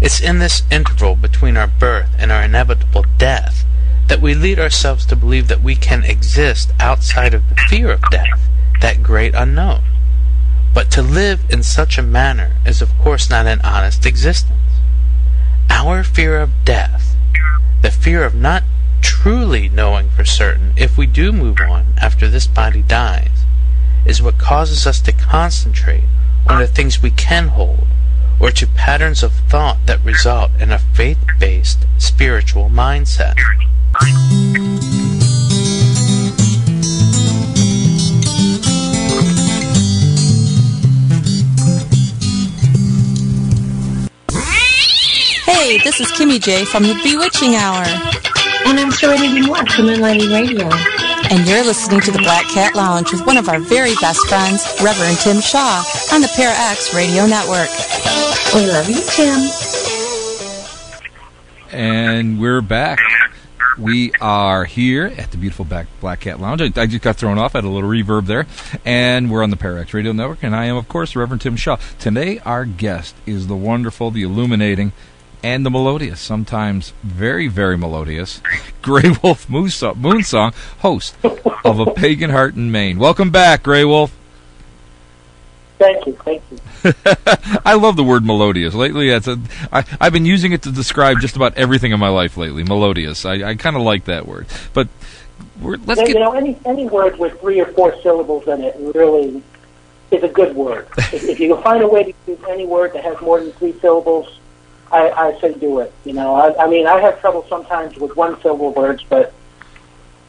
[0.00, 3.64] It's in this interval between our birth and our inevitable death
[4.08, 8.02] that we lead ourselves to believe that we can exist outside of the fear of
[8.10, 8.48] death,
[8.80, 9.82] that great unknown.
[10.74, 14.60] But to live in such a manner is of course not an honest existence.
[15.70, 17.16] Our fear of death,
[17.82, 18.62] the fear of not
[19.02, 23.44] truly knowing for certain if we do move on after this body dies,
[24.04, 26.04] is what causes us to concentrate
[26.46, 27.86] on the things we can hold,
[28.38, 33.36] or to patterns of thought that result in a faith-based spiritual mindset.
[45.56, 47.82] Hey, this is Kimmy J from the Bewitching Hour.
[48.66, 50.68] And I'm Serenity Moore from Moonlighting Radio.
[51.30, 54.62] And you're listening to the Black Cat Lounge with one of our very best friends,
[54.84, 55.82] Reverend Tim Shaw,
[56.12, 57.70] on the Para-X Radio Network.
[58.54, 59.48] We love you, Tim.
[61.72, 62.98] And we're back.
[63.78, 66.60] We are here at the beautiful Black, Black Cat Lounge.
[66.60, 67.54] I, I just got thrown off.
[67.54, 68.46] I had a little reverb there.
[68.84, 70.42] And we're on the Para-X Radio Network.
[70.42, 71.78] And I am, of course, Reverend Tim Shaw.
[71.98, 74.92] Today, our guest is the wonderful, the illuminating,
[75.46, 78.40] and the melodious, sometimes very, very melodious,
[78.82, 81.16] Grey Wolf Moonsong, host
[81.64, 82.98] of A Pagan Heart in Maine.
[82.98, 84.12] Welcome back, Grey Wolf.
[85.78, 86.58] Thank you, thank you.
[87.64, 88.74] I love the word melodious.
[88.74, 89.38] Lately, it's a,
[89.70, 92.64] I, I've been using it to describe just about everything in my life lately.
[92.64, 93.24] Melodious.
[93.24, 94.48] I, I kind of like that word.
[94.74, 94.88] But
[95.60, 96.18] we're, let's you get.
[96.18, 99.44] know, any any word with three or four syllables in it really
[100.10, 100.88] is a good word.
[100.98, 103.52] if, if you can find a way to use any word that has more than
[103.52, 104.35] three syllables,
[104.92, 105.92] I, I say do it.
[106.04, 109.32] You know, I, I mean, I have trouble sometimes with one syllable words, but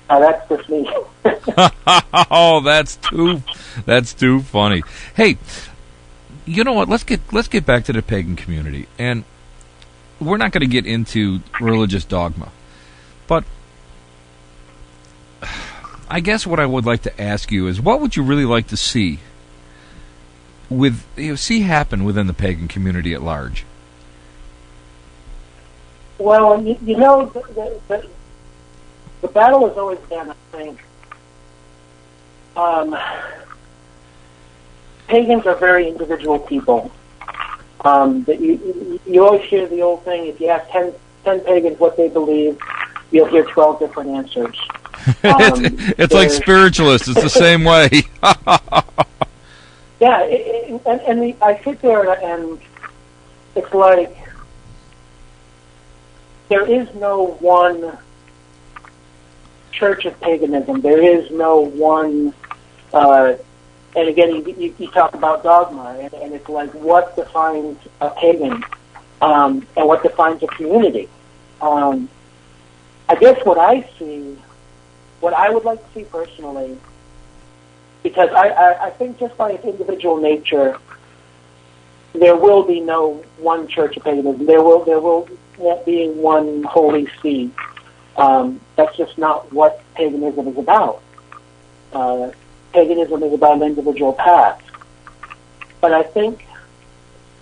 [0.10, 0.90] uh, that's just me.
[2.32, 3.42] oh, that's too
[3.86, 4.84] that's too funny.
[5.16, 5.38] Hey,
[6.46, 6.90] you know what?
[6.90, 9.24] Let's get let's get back to the pagan community, and
[10.20, 12.52] we're not going to get into religious dogma,
[13.28, 13.44] but
[16.10, 18.68] I guess what I would like to ask you is, what would you really like
[18.68, 19.20] to see
[20.70, 23.66] with you know, see happen within the pagan community at large?
[26.20, 28.08] Well, you, you know, the, the,
[29.22, 30.84] the battle has always been, I think,
[32.56, 32.98] um,
[35.08, 36.92] pagans are very individual people.
[37.86, 40.94] Um, that you, you always hear the old thing: if you ask 10,
[41.24, 42.60] 10 pagans what they believe,
[43.12, 44.58] you'll hear twelve different answers.
[45.24, 45.64] Um,
[45.98, 47.08] it's like spiritualists.
[47.08, 47.90] It's the same way.
[50.02, 52.60] yeah, it, it, and, and the, I sit there and
[53.56, 54.18] it's like
[56.50, 57.98] there is no one
[59.72, 60.82] church of paganism.
[60.82, 62.34] There is no one.
[62.94, 63.36] Uh,
[63.96, 68.64] and again, you, you, talk about dogma, and, and it's like what defines a pagan
[69.22, 71.10] um, and what defines a community.
[71.62, 72.10] Um,
[73.10, 74.38] I guess what I see,
[75.20, 76.78] what I would like to see personally,
[78.04, 80.78] because I, I, I think just by its individual nature,
[82.14, 84.46] there will be no one church of paganism.
[84.46, 85.28] There will there will
[85.86, 87.52] be one holy see.
[88.16, 91.02] Um, that's just not what paganism is about.
[91.94, 92.32] Uh,
[92.74, 94.62] paganism is about an individual path.
[95.82, 96.48] But I think,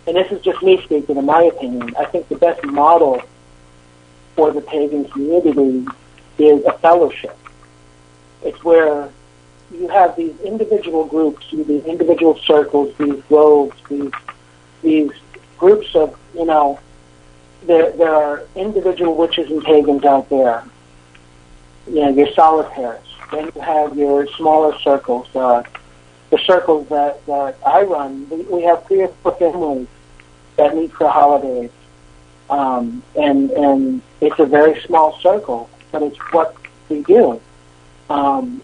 [0.07, 3.21] and this is just me speaking, in my opinion, I think the best model
[4.35, 5.85] for the pagan community
[6.37, 7.37] is a fellowship.
[8.43, 9.09] It's where
[9.71, 14.11] you have these individual groups, these individual circles, these groves, these
[14.81, 15.11] these
[15.57, 16.79] groups of, you know,
[17.65, 20.63] there there are individual witches and pagans out there.
[21.87, 23.05] You know, your solitaires.
[23.31, 25.27] Then you have your smaller circles.
[25.35, 25.63] Uh,
[26.29, 29.87] the circles that, that I run, we, we have three or four families
[30.57, 31.71] that meet for holidays.
[32.49, 36.55] Um, and and it's a very small circle, but it's what
[36.89, 37.41] we do.
[38.09, 38.61] Um,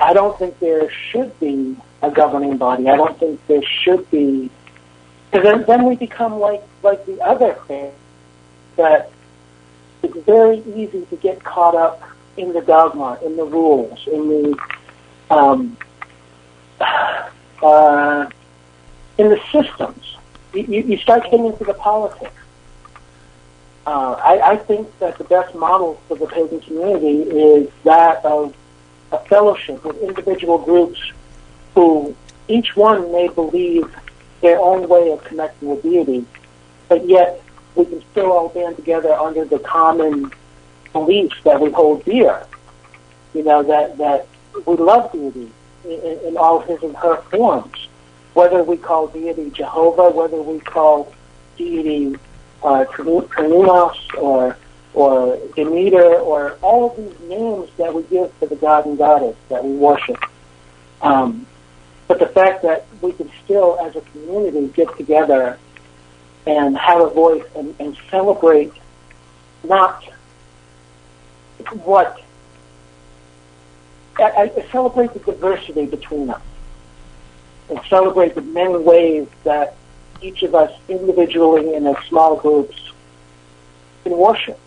[0.00, 2.88] I don't think there should be a governing body.
[2.88, 4.50] I don't think there should be,
[5.30, 7.92] because then, then we become like like the other thing
[8.76, 9.10] that
[10.02, 12.02] it's very easy to get caught up
[12.36, 14.58] in the dogma, in the rules, in the
[15.30, 15.76] um,
[16.80, 18.30] uh,
[19.18, 20.16] in the systems.
[20.54, 22.32] You, you start getting into the politics.
[23.86, 28.54] Uh, I, I think that the best model for the pagan community is that of
[29.12, 31.00] a fellowship with individual groups
[31.74, 32.14] who
[32.48, 33.94] each one may believe
[34.40, 36.24] their own way of connecting with deity,
[36.88, 37.42] but yet
[37.74, 40.30] we can still all band together under the common
[40.92, 42.44] beliefs that we hold dear.
[43.34, 44.26] You know, that, that
[44.66, 45.50] we love deity
[45.84, 47.88] in, in all his and her forms.
[48.34, 51.12] Whether we call deity Jehovah, whether we call
[51.56, 52.16] deity
[52.62, 52.84] uh,
[54.18, 54.56] or
[54.94, 59.36] or Demeter or all of these names that we give to the god and goddess
[59.48, 60.18] that we worship.
[61.02, 61.46] Um,
[62.08, 65.58] but the fact that we can still, as a community, get together
[66.46, 68.72] and have a voice and, and celebrate
[69.62, 70.02] not
[71.84, 72.22] what
[74.18, 76.40] I, I celebrate the diversity between us
[77.68, 79.76] and celebrate the many ways that
[80.22, 82.92] each of us individually and as small groups
[84.04, 84.58] can worship.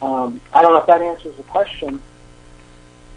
[0.00, 2.02] Um, I don't know if that answers the question.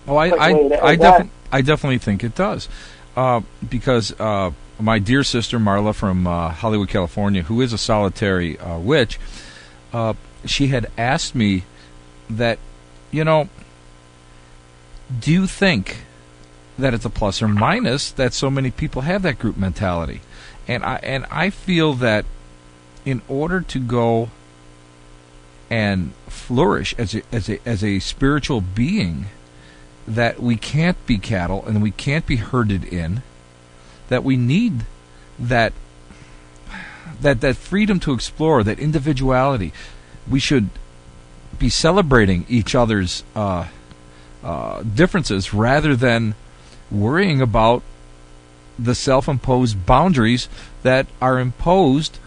[0.07, 0.51] Oh, I I,
[0.84, 2.70] I, I definitely think it does,
[3.16, 8.59] uh, because uh, my dear sister Marla from uh, Hollywood, California, who is a solitary
[8.59, 9.20] uh, witch,
[9.93, 10.13] uh,
[10.45, 11.63] she had asked me
[12.30, 12.59] that,
[13.11, 13.49] you know,
[15.20, 15.97] do you think
[16.78, 20.22] that it's a plus or minus that so many people have that group mentality?
[20.68, 22.26] And I and I feel that
[23.05, 24.30] in order to go
[25.70, 29.28] and flourish as a, as a as a spiritual being
[30.08, 33.24] that we can't be cattle and we can't be herded in
[34.10, 34.86] that we need
[35.39, 35.74] that
[37.22, 39.74] that that freedom to explore that individuality
[40.30, 40.70] we should
[41.58, 43.68] be celebrating each other's uh,
[44.43, 46.36] uh, differences rather than
[46.91, 47.82] worrying about
[48.78, 50.49] the self-imposed boundaries
[50.84, 52.20] that are imposed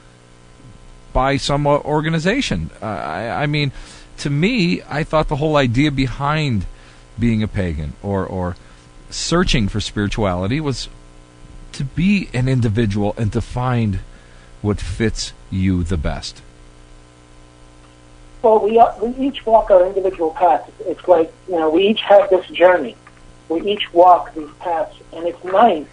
[1.12, 2.70] by some organization.
[2.80, 3.72] Uh, I, I, mean,
[4.18, 6.66] to me, I thought the whole idea behind
[7.18, 8.56] being a pagan or or
[9.10, 10.88] searching for spirituality was
[11.72, 14.00] to be an individual and to find
[14.62, 16.42] what fits you the best.
[18.42, 20.70] Well, we, uh, we each walk our individual paths.
[20.80, 22.96] It's like, you know, we each have this journey.
[23.48, 25.86] We each walk these paths, and it's nice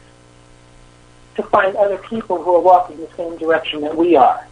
[1.35, 4.45] to find other people who are walking the same direction that we are.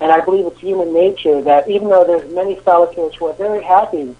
[0.00, 3.62] And I believe it's human nature that even though there's many solitaires who are very
[3.62, 4.14] happy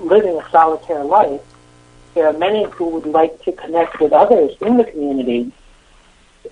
[0.00, 1.40] living a solitary life,
[2.14, 5.52] there are many who would like to connect with others in the community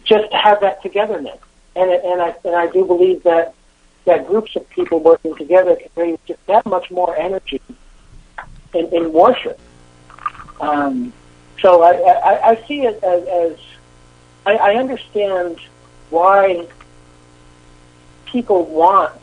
[0.04, 1.38] just to have that togetherness.
[1.74, 3.54] And, and, I, and I do believe that,
[4.04, 7.60] that groups of people working together can bring just that much more energy
[8.74, 9.58] in, in worship.
[10.60, 11.12] Um,
[11.60, 13.58] so I, I, I see it as, as
[14.46, 15.58] I, I understand
[16.10, 16.66] why
[18.26, 19.20] people want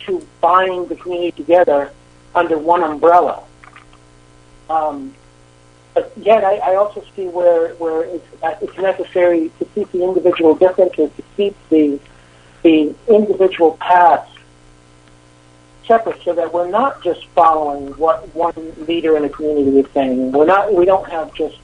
[0.00, 1.92] to bind the community together
[2.38, 3.42] under one umbrella.
[4.70, 5.14] Um,
[5.94, 10.04] but yet, I, I also see where where it's, uh, it's necessary to keep the
[10.04, 11.98] individual differences, to keep the
[12.62, 14.30] the individual paths
[15.86, 20.32] separate, so that we're not just following what one leader in a community is saying.
[20.32, 20.72] We're not.
[20.72, 21.58] We don't have just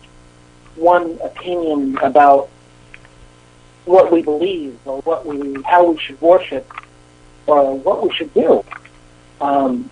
[0.75, 2.49] one opinion about
[3.85, 6.69] what we believe or what we how we should worship
[7.47, 8.65] or what we should do.
[9.41, 9.91] Um,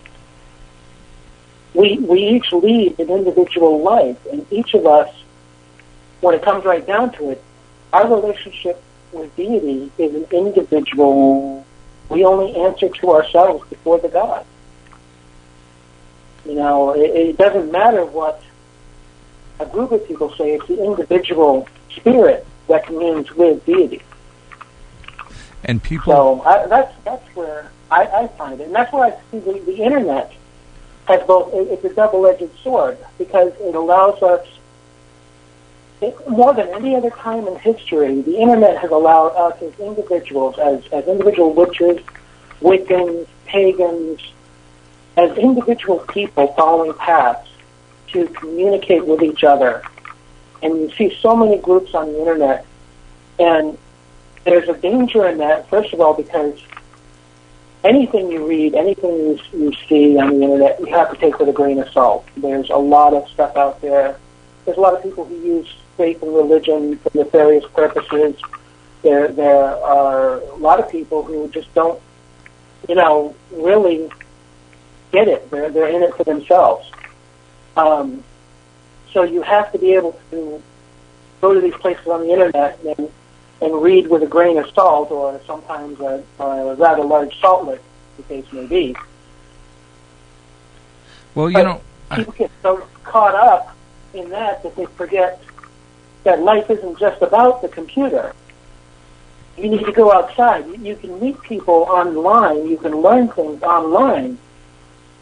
[1.73, 5.13] we we each lead an individual life, and each of us,
[6.21, 7.43] when it comes right down to it,
[7.91, 11.65] our relationship with deity is an individual.
[12.09, 14.45] We only answer to ourselves before the God.
[16.45, 18.41] You know, it, it doesn't matter what
[19.59, 24.01] a group of people say; it's the individual spirit that communes with deity.
[25.63, 26.13] And people.
[26.13, 29.53] So I, that's that's where I, I find it, and that's where I see the,
[29.59, 30.33] the internet
[31.05, 31.49] has both.
[31.53, 34.47] It's a double-edged sword because it allows us.
[36.01, 40.57] It, more than any other time in history, the internet has allowed us as individuals,
[40.59, 41.99] as, as individual witches,
[42.61, 44.19] Wiccans, pagans,
[45.15, 47.49] as individual people following paths,
[48.07, 49.81] to communicate with each other.
[50.61, 52.65] And you see so many groups on the internet,
[53.39, 53.77] and
[54.43, 56.59] there's a danger in that, first of all, because
[57.83, 61.49] anything you read, anything you, you see on the internet, you have to take with
[61.49, 62.25] a grain of salt.
[62.37, 64.17] There's a lot of stuff out there.
[64.65, 68.35] There's a lot of people who use faith and religion for nefarious purposes.
[69.01, 72.01] There, there are a lot of people who just don't,
[72.87, 74.09] you know, really
[75.11, 75.49] get it.
[75.51, 76.89] They're, they're in it for themselves.
[77.75, 78.23] Um,
[79.11, 80.61] so you have to be able to
[81.41, 83.11] go to these places on the internet and
[83.63, 87.81] and read with a grain of salt, or sometimes a, a rather large salt lick,
[88.17, 88.95] the case may be.
[91.33, 91.81] Well, you but know,
[92.15, 92.37] people I...
[92.37, 93.75] get so caught up
[94.13, 95.41] in that that they forget
[96.23, 98.33] that life isn't just about the computer.
[99.57, 100.65] You need to go outside.
[100.67, 102.67] You, you can meet people online.
[102.67, 104.37] You can learn things online,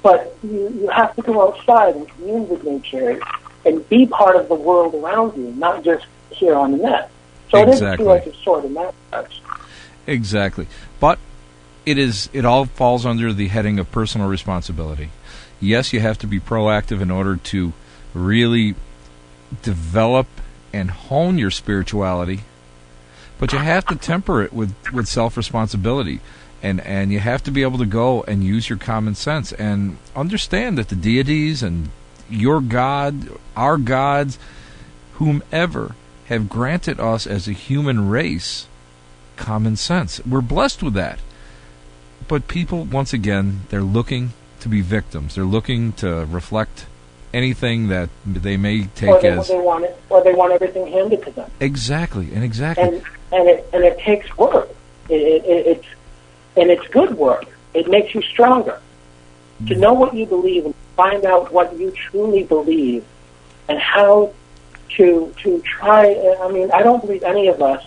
[0.02, 3.20] but you, you have to go outside and commune with nature
[3.66, 7.12] and be part of the world around you, not just here on the net.
[7.52, 8.08] So exactly.
[8.08, 9.40] it is two-edged sword in that sense.
[10.08, 10.68] Exactly,
[11.00, 11.20] but
[11.86, 15.10] it is it all falls under the heading of personal responsibility.
[15.60, 17.74] Yes, you have to be proactive in order to
[18.14, 18.76] really
[19.62, 20.28] develop
[20.74, 22.42] and hone your spirituality,
[23.38, 26.22] but you have to temper it with, with self responsibility.
[26.64, 29.98] And, and you have to be able to go and use your common sense and
[30.16, 31.90] understand that the deities and
[32.30, 34.38] your God, our gods,
[35.14, 35.96] whomever
[36.32, 38.68] have granted us as a human race
[39.36, 40.26] common sense.
[40.26, 41.20] We're blessed with that.
[42.28, 45.36] But people, once again, they're looking to be victims.
[45.36, 46.86] They're looking to reflect
[47.34, 49.48] anything that they may take or they, as.
[49.50, 51.52] They want it, or they want everything handed to them.
[51.60, 52.84] Exactly, and exactly.
[52.84, 53.04] And
[53.34, 54.70] and it and it takes work.
[55.10, 55.88] It, it, it, it's
[56.56, 57.46] and it's good work.
[57.74, 58.80] It makes you stronger.
[59.68, 59.80] To mm.
[59.80, 63.04] know what you believe and find out what you truly believe,
[63.68, 64.34] and how
[64.98, 66.36] to to try.
[66.42, 67.84] I mean, I don't believe any of us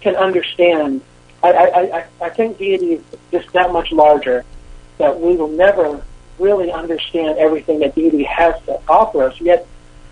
[0.00, 1.02] can understand
[1.42, 4.44] I, I, I, I think deity is just that much larger
[4.98, 6.02] that we will never
[6.38, 9.40] really understand everything that deity has to offer us.
[9.40, 9.66] Yet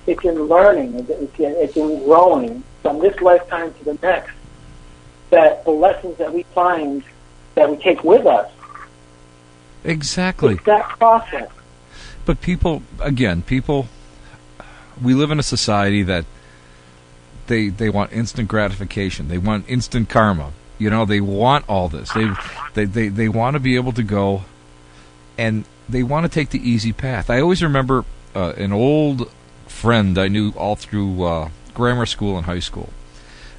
[0.06, 4.32] it's in learning, it's in, it's in growing from this lifetime to the next
[5.30, 7.02] that the lessons that we find
[7.54, 8.50] that we take with us.
[9.82, 10.54] Exactly.
[10.54, 11.50] It's that process.
[12.24, 13.88] But people, again, people,
[15.02, 16.24] we live in a society that
[17.46, 19.28] they they want instant gratification.
[19.28, 20.52] They want instant karma.
[20.78, 22.12] You know, they want all this.
[22.12, 22.30] They
[22.74, 24.42] they they, they want to be able to go
[25.36, 27.30] and they want to take the easy path.
[27.30, 29.30] I always remember uh, an old
[29.66, 32.90] friend I knew all through uh, grammar school and high school.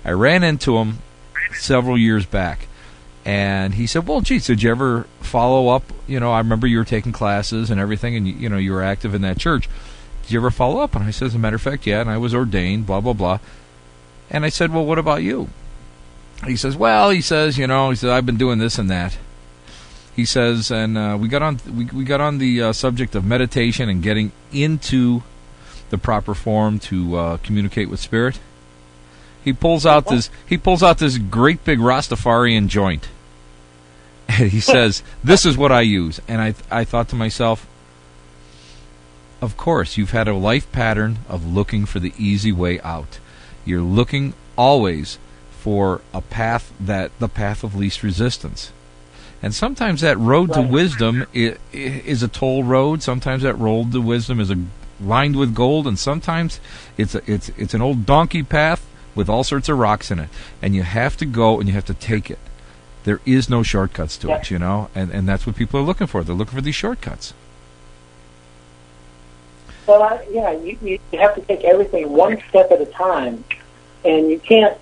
[0.04, 1.00] I ran into him
[1.54, 2.68] several years back,
[3.24, 5.84] and he said, "Well, geez, did you ever follow up?
[6.08, 8.72] You know, I remember you were taking classes and everything, and you, you know you
[8.72, 9.70] were active in that church.
[10.26, 12.10] Did you ever follow up?" And I said, "As a matter of fact, yeah." And
[12.10, 13.40] I was ordained, blah blah blah.
[14.30, 15.50] And I said, "Well, what about you?"
[16.46, 19.18] He says, "Well, he says, you know, he said I've been doing this and that."
[20.16, 23.26] He says, and uh, we got on we we got on the uh, subject of
[23.26, 25.24] meditation and getting into
[25.90, 28.40] the proper form to uh, communicate with spirit.
[29.44, 33.10] He pulls out this he pulls out this great big Rastafarian joint.
[34.30, 37.68] And he says, "This is what I use." And I I thought to myself,
[39.46, 43.20] of course, you've had a life pattern of looking for the easy way out.
[43.64, 45.20] You're looking always
[45.52, 48.72] for a path that the path of least resistance.
[49.44, 53.04] And sometimes that road to wisdom is, a toll road.
[53.04, 54.58] Sometimes that road to wisdom is a
[55.00, 56.60] lined with gold, and sometimes
[56.98, 60.30] it's a, it's it's an old donkey path with all sorts of rocks in it,
[60.62, 62.40] and you have to go and you have to take it.
[63.04, 66.08] There is no shortcuts to it, you know, and and that's what people are looking
[66.08, 66.24] for.
[66.24, 67.34] They're looking for these shortcuts.
[69.88, 73.44] Well, I, yeah, you, you have to take everything one step at a time,
[74.04, 74.78] and you can't.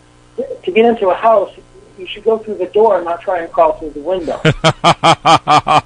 [0.64, 1.51] To get into a house,
[1.97, 4.39] you should go through the door and not try and crawl through the window.
[4.45, 4.51] you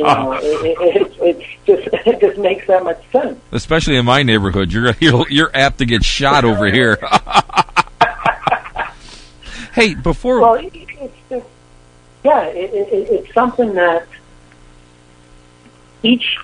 [0.05, 3.39] know, it, it, it, it's just it just makes that much sense.
[3.51, 6.97] Especially in my neighborhood, you're you're, you're apt to get shot over here.
[9.73, 11.45] hey, before well, it, it's just
[12.23, 14.07] yeah, it, it, it's something that
[16.03, 16.37] each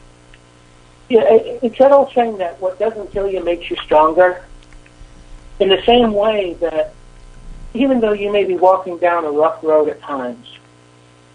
[1.10, 4.44] yeah, it's that old saying that what doesn't kill you makes you stronger.
[5.60, 6.94] In the same way that
[7.74, 10.48] even though you may be walking down a rough road at times,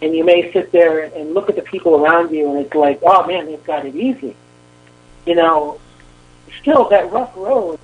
[0.00, 3.00] and you may sit there and look at the people around you, and it's like,
[3.02, 4.36] oh man, they've got it easy.
[5.26, 5.80] You know,
[6.60, 7.78] still that rough road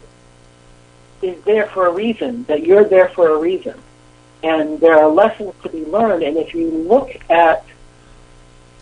[1.22, 2.44] is there for a reason.
[2.44, 3.80] That you're there for a reason,
[4.42, 6.22] and there are lessons to be learned.
[6.22, 7.64] And if you look at,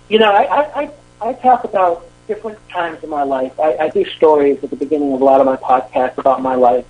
[0.09, 0.91] you know, I I, I,
[1.21, 3.59] I talk about different times in my life.
[3.61, 6.55] I, I do stories at the beginning of a lot of my podcasts about my
[6.55, 6.87] life,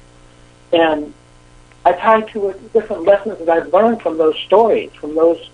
[0.73, 1.13] and
[1.85, 5.51] I tie to it different lessons that I've learned from those stories, from those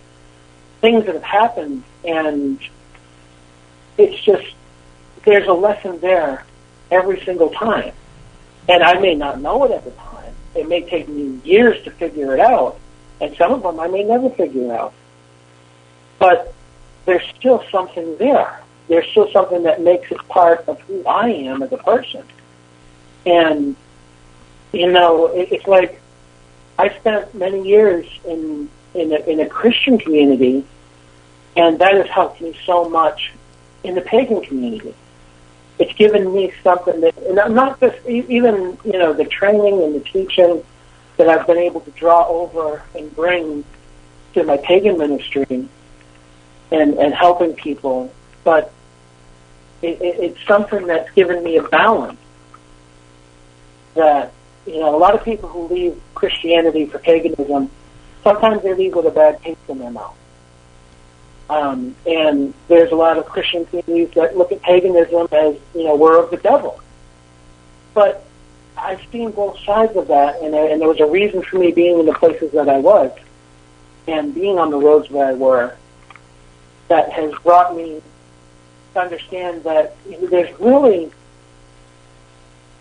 [0.82, 2.60] things that have happened, and
[3.96, 4.46] it's just
[5.24, 6.44] there's a lesson there
[6.90, 7.92] every single time.
[8.68, 10.34] And I may not know it at the time.
[10.54, 12.78] It may take me years to figure it out,
[13.22, 14.92] and some of them I may never figure out.
[16.18, 16.52] But
[17.06, 18.60] there's still something there.
[18.88, 22.24] There's still something that makes it part of who I am as a person.
[23.26, 23.76] And
[24.72, 26.00] you know, it, it's like
[26.78, 30.64] I spent many years in in a, in a Christian community,
[31.56, 33.32] and that has helped me so much
[33.84, 34.94] in the pagan community.
[35.78, 39.94] It's given me something that, and I'm not just even you know the training and
[39.94, 40.64] the teaching
[41.16, 43.64] that I've been able to draw over and bring
[44.34, 45.68] to my pagan ministry
[46.70, 48.12] and and helping people,
[48.44, 48.72] but
[49.82, 52.18] it, it, it's something that's given me a balance
[53.94, 54.32] that
[54.68, 57.70] you know, a lot of people who leave Christianity for paganism,
[58.22, 60.14] sometimes they leave with a bad taste in their mouth.
[61.48, 65.96] Um, and there's a lot of Christian communities that look at paganism as, you know,
[65.96, 66.80] we're of the devil.
[67.94, 68.26] But
[68.76, 71.98] I've seen both sides of that, and, and there was a reason for me being
[71.98, 73.10] in the places that I was
[74.06, 75.74] and being on the roads where I were
[76.88, 78.02] that has brought me
[78.94, 79.96] to understand that
[80.30, 81.10] there's really,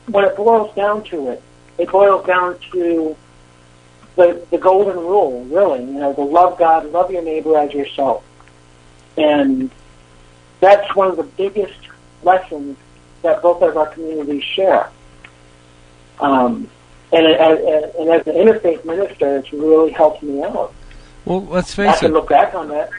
[0.07, 1.41] when it boils down to it,
[1.77, 3.15] it boils down to
[4.15, 5.79] the the golden rule, really.
[5.79, 8.23] You know, to love God, love your neighbor as yourself,
[9.15, 9.69] and
[10.59, 11.79] that's one of the biggest
[12.23, 12.77] lessons
[13.21, 14.89] that both of our communities share.
[16.19, 16.69] Um,
[17.11, 20.73] and, and, and as an interfaith minister, it's really helped me out.
[21.25, 22.89] Well, let's face it I can look back on that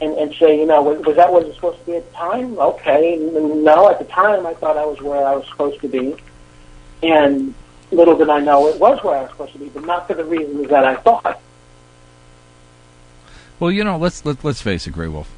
[0.00, 2.10] and, and say, you know, was, was that what it was supposed to be at
[2.10, 2.58] the time?
[2.58, 6.14] Okay, no, at the time I thought I was where I was supposed to be,
[7.02, 7.54] and
[7.90, 10.14] little did I know it was where I was supposed to be, but not for
[10.14, 11.40] the reasons that I thought.
[13.58, 15.30] Well, you know, let's let, let's face it, Grey Wolf.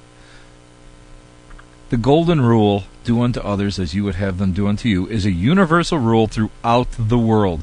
[1.89, 5.25] The golden rule, do unto others as you would have them do unto you, is
[5.27, 7.63] a universal rule throughout the world.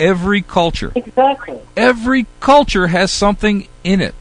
[0.00, 1.58] Every culture, Exactly.
[1.76, 4.14] every culture has something in it.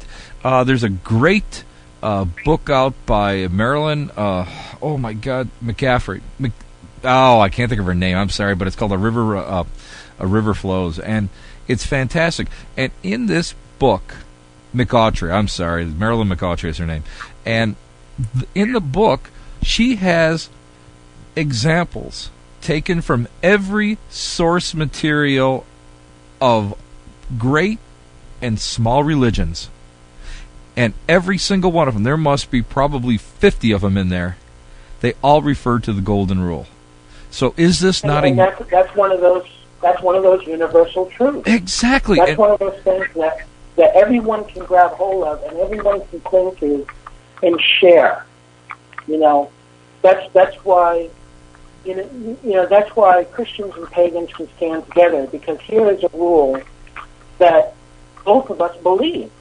[0.43, 1.63] Uh, there's a great
[2.07, 4.09] uh, book out by Marilyn.
[4.15, 4.45] Uh,
[4.81, 6.21] oh my God, McCaffrey.
[6.39, 6.53] Mc,
[7.03, 8.17] oh, I can't think of her name.
[8.17, 9.35] I'm sorry, but it's called a river.
[9.35, 9.65] Uh,
[10.17, 11.27] a river flows, and
[11.67, 12.47] it's fantastic.
[12.77, 14.15] And in this book,
[14.73, 15.31] McAutry.
[15.31, 17.03] I'm sorry, Marilyn McAutry is her name,
[17.45, 17.75] and
[18.33, 19.29] th- in the book,
[19.61, 20.49] she has
[21.35, 22.31] examples
[22.61, 25.65] taken from every source material
[26.39, 26.73] of
[27.37, 27.79] great
[28.41, 29.69] and small religions.
[30.77, 34.37] And every single one of them, there must be probably 50 of them in there,
[35.01, 36.67] they all refer to the Golden Rule.
[37.31, 38.45] So is this And, not and a.
[38.45, 39.43] that's, that's one of those
[39.81, 41.47] that's one of those universal truths.
[41.47, 42.17] Exactly.
[42.17, 46.01] That's And- one of those things that that everyone can grab hold of and everyone
[46.07, 46.87] can cling to
[47.43, 48.25] and share.
[49.07, 49.51] You know,
[50.01, 51.09] that's that's why
[51.85, 56.03] you know you know that's why Christians and pagans can stand together because here is
[56.03, 56.59] a rule
[57.39, 57.73] that
[58.25, 59.31] both of us believe.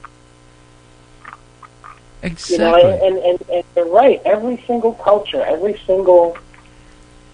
[2.27, 2.57] Exactly.
[2.57, 4.20] You know, and, and, and you're right.
[4.24, 6.37] Every single culture, every single,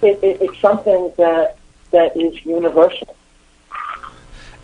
[0.03, 1.57] it, it, it's something that
[1.90, 3.14] that is universal.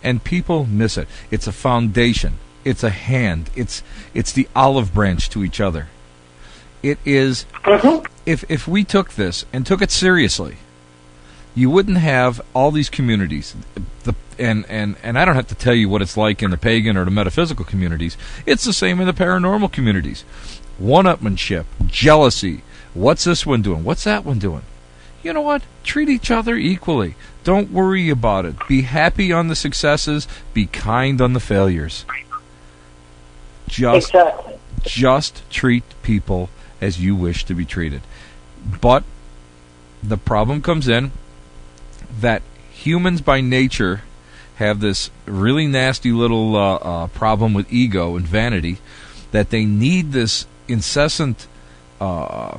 [0.03, 1.07] and people miss it.
[1.31, 2.33] It's a foundation.
[2.63, 3.49] It's a hand.
[3.55, 5.87] It's it's the olive branch to each other.
[6.81, 8.05] It is- mm-hmm.
[8.25, 10.57] if if we took this and took it seriously,
[11.59, 13.53] you wouldn't have all these communities.
[14.03, 16.57] The and and and I don't have to tell you what it's like in the
[16.57, 18.15] pagan or the metaphysical communities.
[18.45, 20.21] It's the same in the paranormal communities.
[20.77, 22.61] One-upmanship, jealousy.
[22.93, 23.83] What's this one doing?
[23.83, 24.63] What's that one doing?
[25.21, 25.61] you know what?
[25.83, 27.15] Treat each other equally.
[27.43, 28.55] Don't worry about it.
[28.69, 30.29] Be happy on the successes.
[30.53, 32.05] Be kind on the failures.
[33.67, 34.53] Just, Exactly.
[34.83, 36.49] just treat people
[36.79, 38.01] as you wish to be treated.
[38.79, 39.03] But
[40.01, 41.11] the problem comes in
[42.19, 42.41] that
[42.71, 44.01] humans by nature
[44.55, 48.77] have this really nasty little uh, uh, problem with ego and vanity
[49.31, 51.47] that they need this incessant
[52.01, 52.57] uh,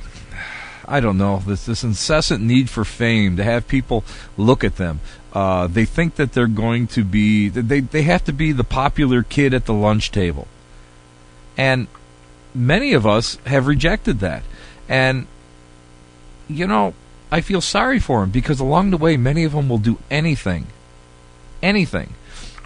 [0.90, 4.04] I don't know this this incessant need for fame to have people
[4.36, 4.98] look at them.
[5.32, 9.22] Uh, they think that they're going to be they they have to be the popular
[9.22, 10.48] kid at the lunch table,
[11.56, 11.86] and
[12.52, 14.42] many of us have rejected that.
[14.88, 15.28] And
[16.48, 16.94] you know,
[17.32, 20.66] I feel sorry for them because along the way, many of them will do anything,
[21.62, 22.14] anything,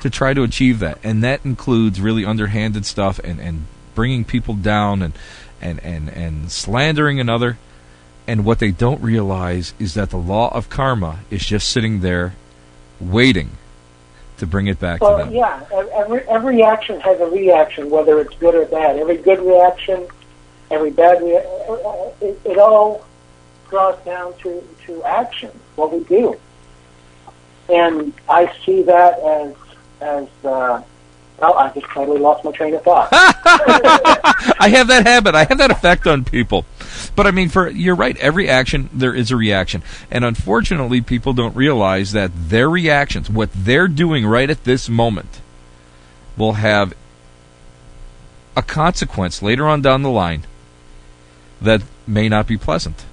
[0.00, 4.54] to try to achieve that, and that includes really underhanded stuff and and bringing people
[4.54, 5.12] down and
[5.60, 7.58] and and and slandering another.
[8.26, 12.34] And what they don't realize is that the law of karma is just sitting there,
[12.98, 13.50] waiting
[14.38, 15.34] to bring it back to Well, them.
[15.34, 15.60] yeah,
[15.94, 18.96] every every action has a reaction, whether it's good or bad.
[18.96, 20.06] Every good reaction,
[20.70, 21.50] every bad reaction,
[22.22, 23.04] it, it all
[23.68, 26.38] draws down to to action, what we do.
[27.68, 29.54] And I see that as
[30.00, 30.82] as uh,
[31.38, 31.54] well.
[31.54, 33.08] I just totally lost my train of thought.
[33.12, 35.34] I have that habit.
[35.34, 36.66] I have that effect on people.
[37.16, 38.16] But I mean, for you're right.
[38.18, 43.50] Every action there is a reaction, and unfortunately, people don't realize that their reactions, what
[43.54, 45.40] they're doing right at this moment,
[46.36, 46.92] will have
[48.56, 50.44] a consequence later on down the line
[51.60, 53.04] that may not be pleasant.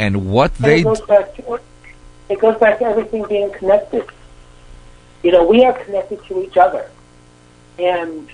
[0.00, 1.60] And what And they it goes back to
[2.30, 4.06] it goes back to everything being connected.
[5.22, 6.90] You know, we are connected to each other,
[7.78, 8.26] and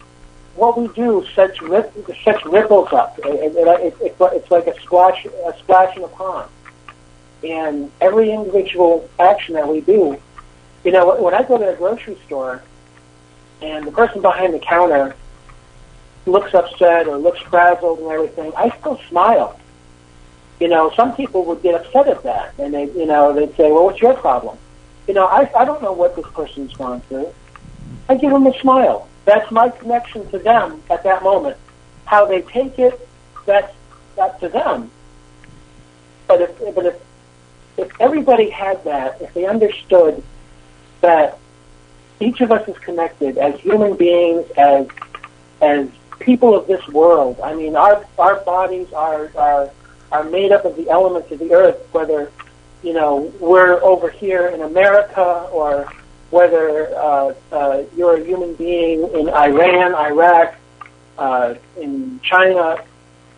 [0.55, 1.93] what we do sets rip,
[2.23, 3.19] sets ripples up.
[3.19, 6.49] It, it, it, it, it's like a splash a splash in a pond,
[7.43, 10.17] and every individual action that we do.
[10.85, 12.63] You know, when I go to a grocery store,
[13.61, 15.17] and the person behind the counter
[16.27, 19.59] looks upset or looks frazzled and everything, I still smile
[20.61, 23.71] you know, some people would get upset at that, and they, you know, they'd say,
[23.71, 24.59] "Well, what's your problem?"
[25.07, 27.33] You know, I, I don't know what this person's gone through.
[28.09, 29.09] I give them a smile.
[29.25, 31.57] That's my connection to them at that moment.
[32.05, 33.09] How they take it,
[33.45, 33.73] that's
[34.19, 34.91] up to them.
[36.27, 36.97] But if, but if,
[37.77, 40.23] if everybody had that, if they understood
[41.01, 41.39] that
[42.21, 44.89] each of us is connected as human beings, as
[45.61, 45.89] as
[46.19, 47.39] people of this world.
[47.43, 49.71] I mean, our our bodies are are
[50.17, 52.33] are made up of the elements of the earth, whether
[52.83, 55.93] you know we're over here in America or
[56.31, 60.55] whether uh, uh, you're a human being in Iran, Iraq,
[61.19, 62.83] uh, in China.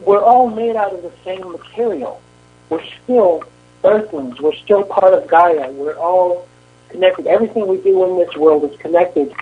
[0.01, 2.23] We're all made out of the same material.
[2.71, 3.43] We're still
[3.83, 4.41] earthlings.
[4.41, 5.73] We're still part of Gaia.
[5.73, 6.47] We're all
[6.91, 7.27] connected.
[7.27, 9.35] Everything we do in this world is connected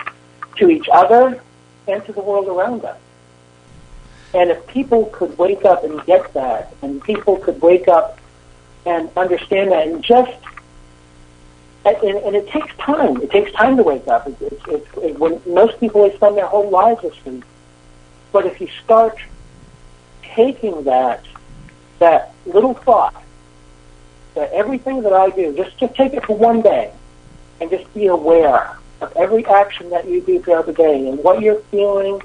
[0.57, 1.41] to each other
[1.87, 2.99] and to the world around us.
[4.37, 8.19] And if people could wake up and get that, and people could wake up
[8.85, 10.37] and understand that, and just
[11.87, 13.23] and, and it takes time.
[13.23, 14.27] It takes time to wake up.
[14.27, 17.45] It, it, it, it, when most people they spend their whole lives asleep.
[18.31, 19.19] But if you start
[20.23, 21.25] taking that
[21.99, 23.23] that little thought,
[24.35, 26.93] that everything that I do, just just take it for one day,
[27.59, 31.41] and just be aware of every action that you do throughout the day and what
[31.41, 32.21] you're feeling.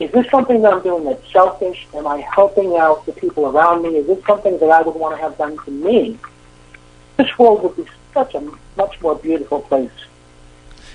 [0.00, 1.86] Is this something that I'm doing that's selfish?
[1.94, 3.90] Am I helping out the people around me?
[3.96, 6.18] Is this something that I would want to have done to me?
[7.16, 8.40] This world would be such a
[8.76, 9.90] much more beautiful place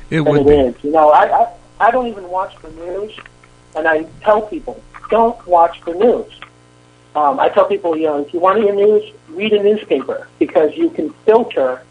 [0.10, 0.54] It than would it be.
[0.80, 0.84] is.
[0.84, 3.18] You know, I, I I don't even watch the news,
[3.76, 6.32] and I tell people don't watch the news.
[7.16, 10.28] Um, I tell people, you know, if you want to hear news, read a newspaper
[10.39, 11.82] because you can filter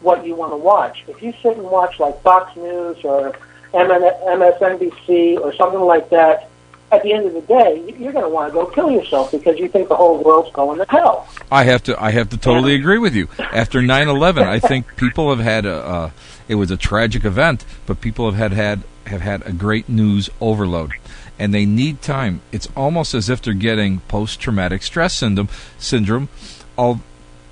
[0.00, 1.04] what you want to watch.
[1.06, 3.36] If you sit and watch like Fox News or
[3.72, 6.48] MSNBC or something like that,
[6.90, 9.30] at the end of the day, you- you're going to want to go kill yourself
[9.30, 11.26] because you think the whole world's going to hell.
[11.50, 12.02] I have to.
[12.02, 13.28] I have to totally agree with you.
[13.38, 15.74] After 9/11, I think people have had a.
[15.74, 16.10] Uh,
[16.48, 20.28] it was a tragic event, but people have had had have had a great news
[20.40, 20.92] overload,
[21.38, 22.40] and they need time.
[22.52, 25.48] It's almost as if they're getting post-traumatic stress syndrome
[25.78, 26.28] syndrome,
[26.76, 27.00] all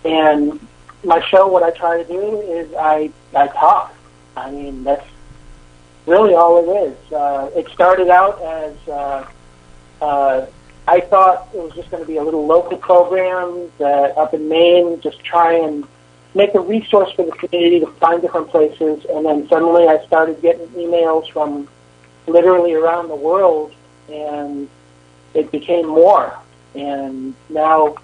[0.05, 0.67] And
[1.03, 3.93] my show, what I try to do is I, I talk.
[4.37, 5.05] I mean, that's
[6.05, 6.95] really all it is.
[7.11, 9.27] Uh, it started out as uh,
[10.01, 10.45] uh,
[10.89, 14.49] I thought it was just going to be a little local program that up in
[14.49, 15.85] Maine, just try and
[16.33, 19.05] make a resource for the community to find different places.
[19.07, 21.67] And then suddenly I started getting emails from
[22.25, 23.71] literally around the world,
[24.09, 24.67] and
[25.35, 26.35] it became more.
[26.73, 27.97] And now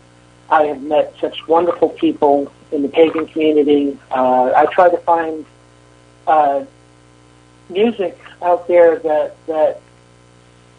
[0.51, 3.97] I have met such wonderful people in the pagan community.
[4.11, 5.43] Uh, I try to find
[6.27, 6.65] uh,
[7.67, 9.81] music out there that that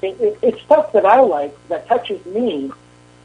[0.03, 2.70] it, it, it's stuff that I like that touches me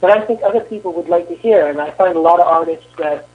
[0.01, 1.67] that I think other people would like to hear.
[1.67, 3.27] And I find a lot of artists that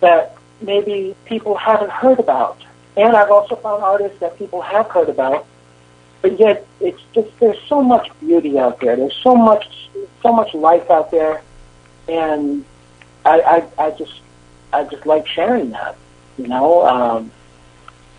[0.00, 2.58] that maybe people haven't heard about.
[2.96, 5.46] And I've also found artists that people have heard about,
[6.20, 8.96] but yet it's just there's so much beauty out there.
[8.96, 9.88] There's so much
[10.22, 11.42] so much life out there,
[12.08, 12.64] and
[13.24, 13.40] I
[13.78, 14.20] I, I just
[14.72, 15.96] I just like sharing that.
[16.38, 17.30] You know, um,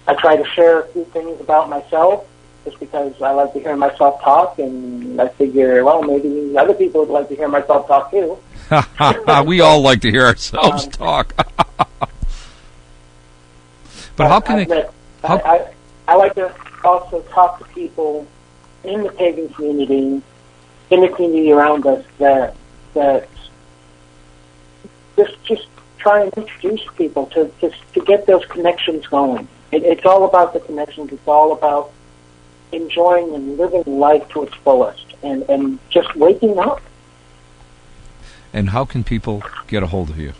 [0.07, 2.25] I try to share a few things about myself
[2.65, 7.01] just because I like to hear myself talk, and I figure, well, maybe other people
[7.01, 8.37] would like to hear myself talk too.
[9.45, 11.33] we all like to hear ourselves Um, talk.
[14.15, 14.93] but how can I, that-
[15.23, 15.73] how- I, I,
[16.07, 16.53] I like to
[16.83, 18.27] also talk to people
[18.83, 20.21] in the pagan community,
[20.89, 22.55] in the community around us that
[22.93, 23.27] that
[25.17, 29.47] just just try and introduce people to to, to get those connections going.
[29.71, 31.11] It, it's all about the connections.
[31.13, 31.91] It's all about
[32.73, 36.81] enjoying and living life to its fullest, and and just waking up.
[38.51, 40.33] And how can people get a hold of you?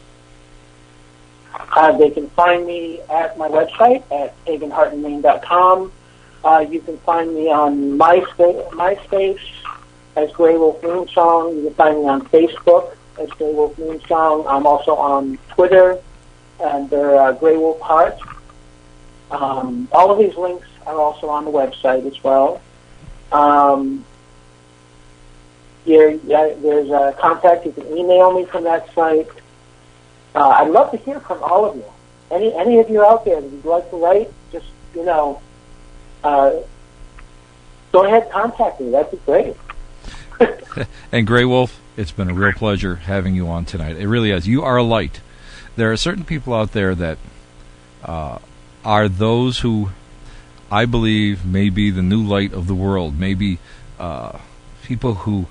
[1.76, 5.92] Uh, they can find me at my website at paganheartandmain.com.
[6.46, 9.40] Uh, you can find me on MySpace, MySpace
[10.16, 11.56] as Grey Wolf Moonsong.
[11.56, 14.46] You can find me on Facebook as Grey Wolf Moonsong.
[14.48, 15.98] I'm also on Twitter
[16.64, 18.20] under uh, Grey Wolf Heart.
[19.32, 22.62] Um, all of these links are also on the website as well.
[23.32, 24.06] Um,
[25.86, 27.66] yeah, yeah, there's a contact.
[27.66, 29.30] You can email me from that site.
[30.36, 31.86] Uh, I'd love to hear from all of you.
[32.32, 34.66] Any any of you out there that would like to write, just
[34.96, 35.42] you know,
[36.24, 36.54] uh,
[37.92, 38.92] go ahead, contact me.
[38.92, 39.56] That'd be great.
[41.12, 43.98] And Grey Wolf, it's been a real pleasure having you on tonight.
[43.98, 44.48] It really is.
[44.48, 45.22] You are a light.
[45.76, 47.20] There are certain people out there that
[48.04, 48.40] uh,
[48.84, 49.90] are those who
[50.74, 53.20] I believe may be the new light of the world.
[53.20, 53.60] Maybe
[54.00, 54.40] uh,
[54.84, 55.46] people who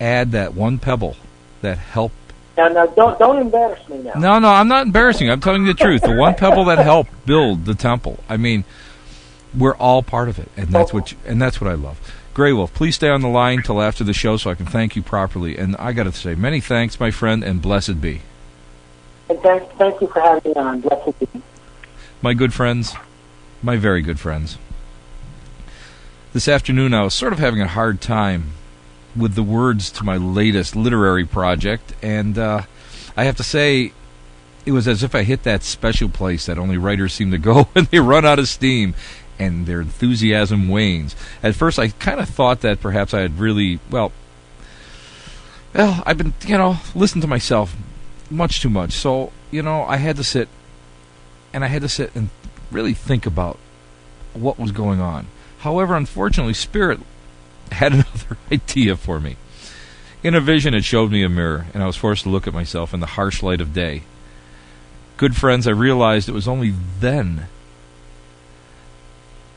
[0.00, 1.14] add that one pebble
[1.60, 2.10] that help.
[2.56, 4.14] Now, now, don't don't embarrass me now.
[4.16, 5.30] No, no, I'm not embarrassing.
[5.30, 6.02] I'm telling you the truth.
[6.02, 8.18] The one pebble that helped build the temple.
[8.28, 8.64] I mean,
[9.56, 12.00] we're all part of it, and that's what you, and that's what I love.
[12.34, 14.96] Grey Wolf, please stay on the line till after the show so I can thank
[14.96, 15.56] you properly.
[15.56, 18.22] And I got to say, many thanks, my friend, and blessed be.
[19.28, 20.80] And thank, thank you for having me on.
[20.80, 21.28] Blessed be.
[22.22, 22.94] My good friends,
[23.62, 24.58] my very good friends.
[26.32, 28.52] This afternoon, I was sort of having a hard time
[29.14, 32.62] with the words to my latest literary project, and uh,
[33.16, 33.92] I have to say,
[34.64, 37.64] it was as if I hit that special place that only writers seem to go
[37.72, 38.94] when they run out of steam
[39.38, 41.14] and their enthusiasm wanes.
[41.42, 44.12] At first, I kind of thought that perhaps I had really, well,
[45.74, 47.74] well, I've been, you know, listening to myself
[48.30, 48.92] much too much.
[48.92, 50.48] So, you know, I had to sit
[51.52, 52.30] and I had to sit and
[52.72, 53.58] really think about
[54.34, 55.26] what was going on.
[55.58, 57.00] However, unfortunately, Spirit
[57.70, 59.36] had another idea for me.
[60.22, 62.54] In a vision, it showed me a mirror, and I was forced to look at
[62.54, 64.02] myself in the harsh light of day.
[65.16, 67.46] Good friends, I realized it was only then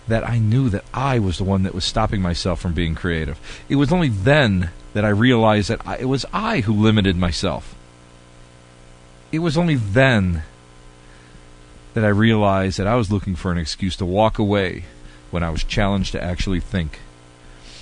[0.07, 3.39] that I knew that I was the one that was stopping myself from being creative.
[3.69, 7.75] It was only then that I realized that I, it was I who limited myself.
[9.31, 10.43] It was only then
[11.95, 14.85] that I realized that I was looking for an excuse to walk away
[15.31, 16.99] when I was challenged to actually think.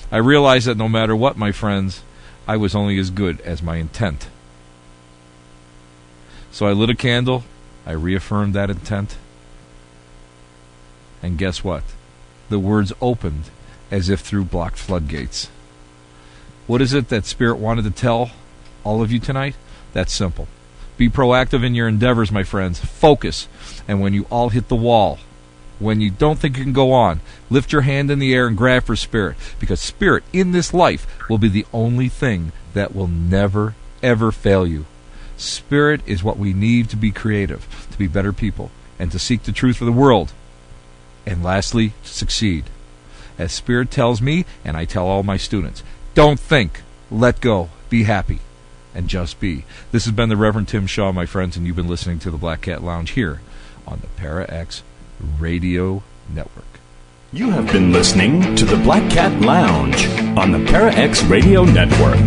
[0.10, 2.04] I realized that no matter what, my friends,
[2.48, 4.30] I was only as good as my intent.
[6.52, 7.44] So I lit a candle,
[7.86, 9.18] I reaffirmed that intent,
[11.22, 11.84] and guess what?
[12.54, 13.50] the words opened
[13.90, 15.50] as if through blocked floodgates.
[16.68, 18.32] What is it that Spirit wanted to tell
[18.84, 19.56] all of you tonight?
[19.94, 20.48] That's simple.
[21.04, 22.80] Be proactive in your endeavors, my friends.
[22.80, 23.50] Focus.
[23.90, 25.20] And when you all hit the wall,
[25.78, 28.56] when you don't think you can go on, lift your hand in the air and
[28.56, 29.36] grab for Spirit.
[29.60, 34.66] Because Spirit in this life will be the only thing that will never, ever fail
[34.66, 34.86] you.
[35.36, 39.44] Spirit is what we need to be creative, to be better people, and to seek
[39.44, 40.32] the truth for the world
[41.26, 42.64] and lastly, succeed.
[43.38, 45.84] As Spirit tells me, and I tell all my students,
[46.16, 46.82] don't think,
[47.12, 48.40] let go, be happy,
[48.94, 49.66] and just be.
[49.92, 52.38] This has been the Reverend Tim Shaw, my friends, and you've been listening to the
[52.38, 53.42] Black Cat Lounge here
[53.88, 54.84] on the Para-X
[55.40, 56.66] Radio Network.
[57.32, 60.06] You have been listening to the Black Cat Lounge
[60.38, 62.20] on the Para-X Radio Network.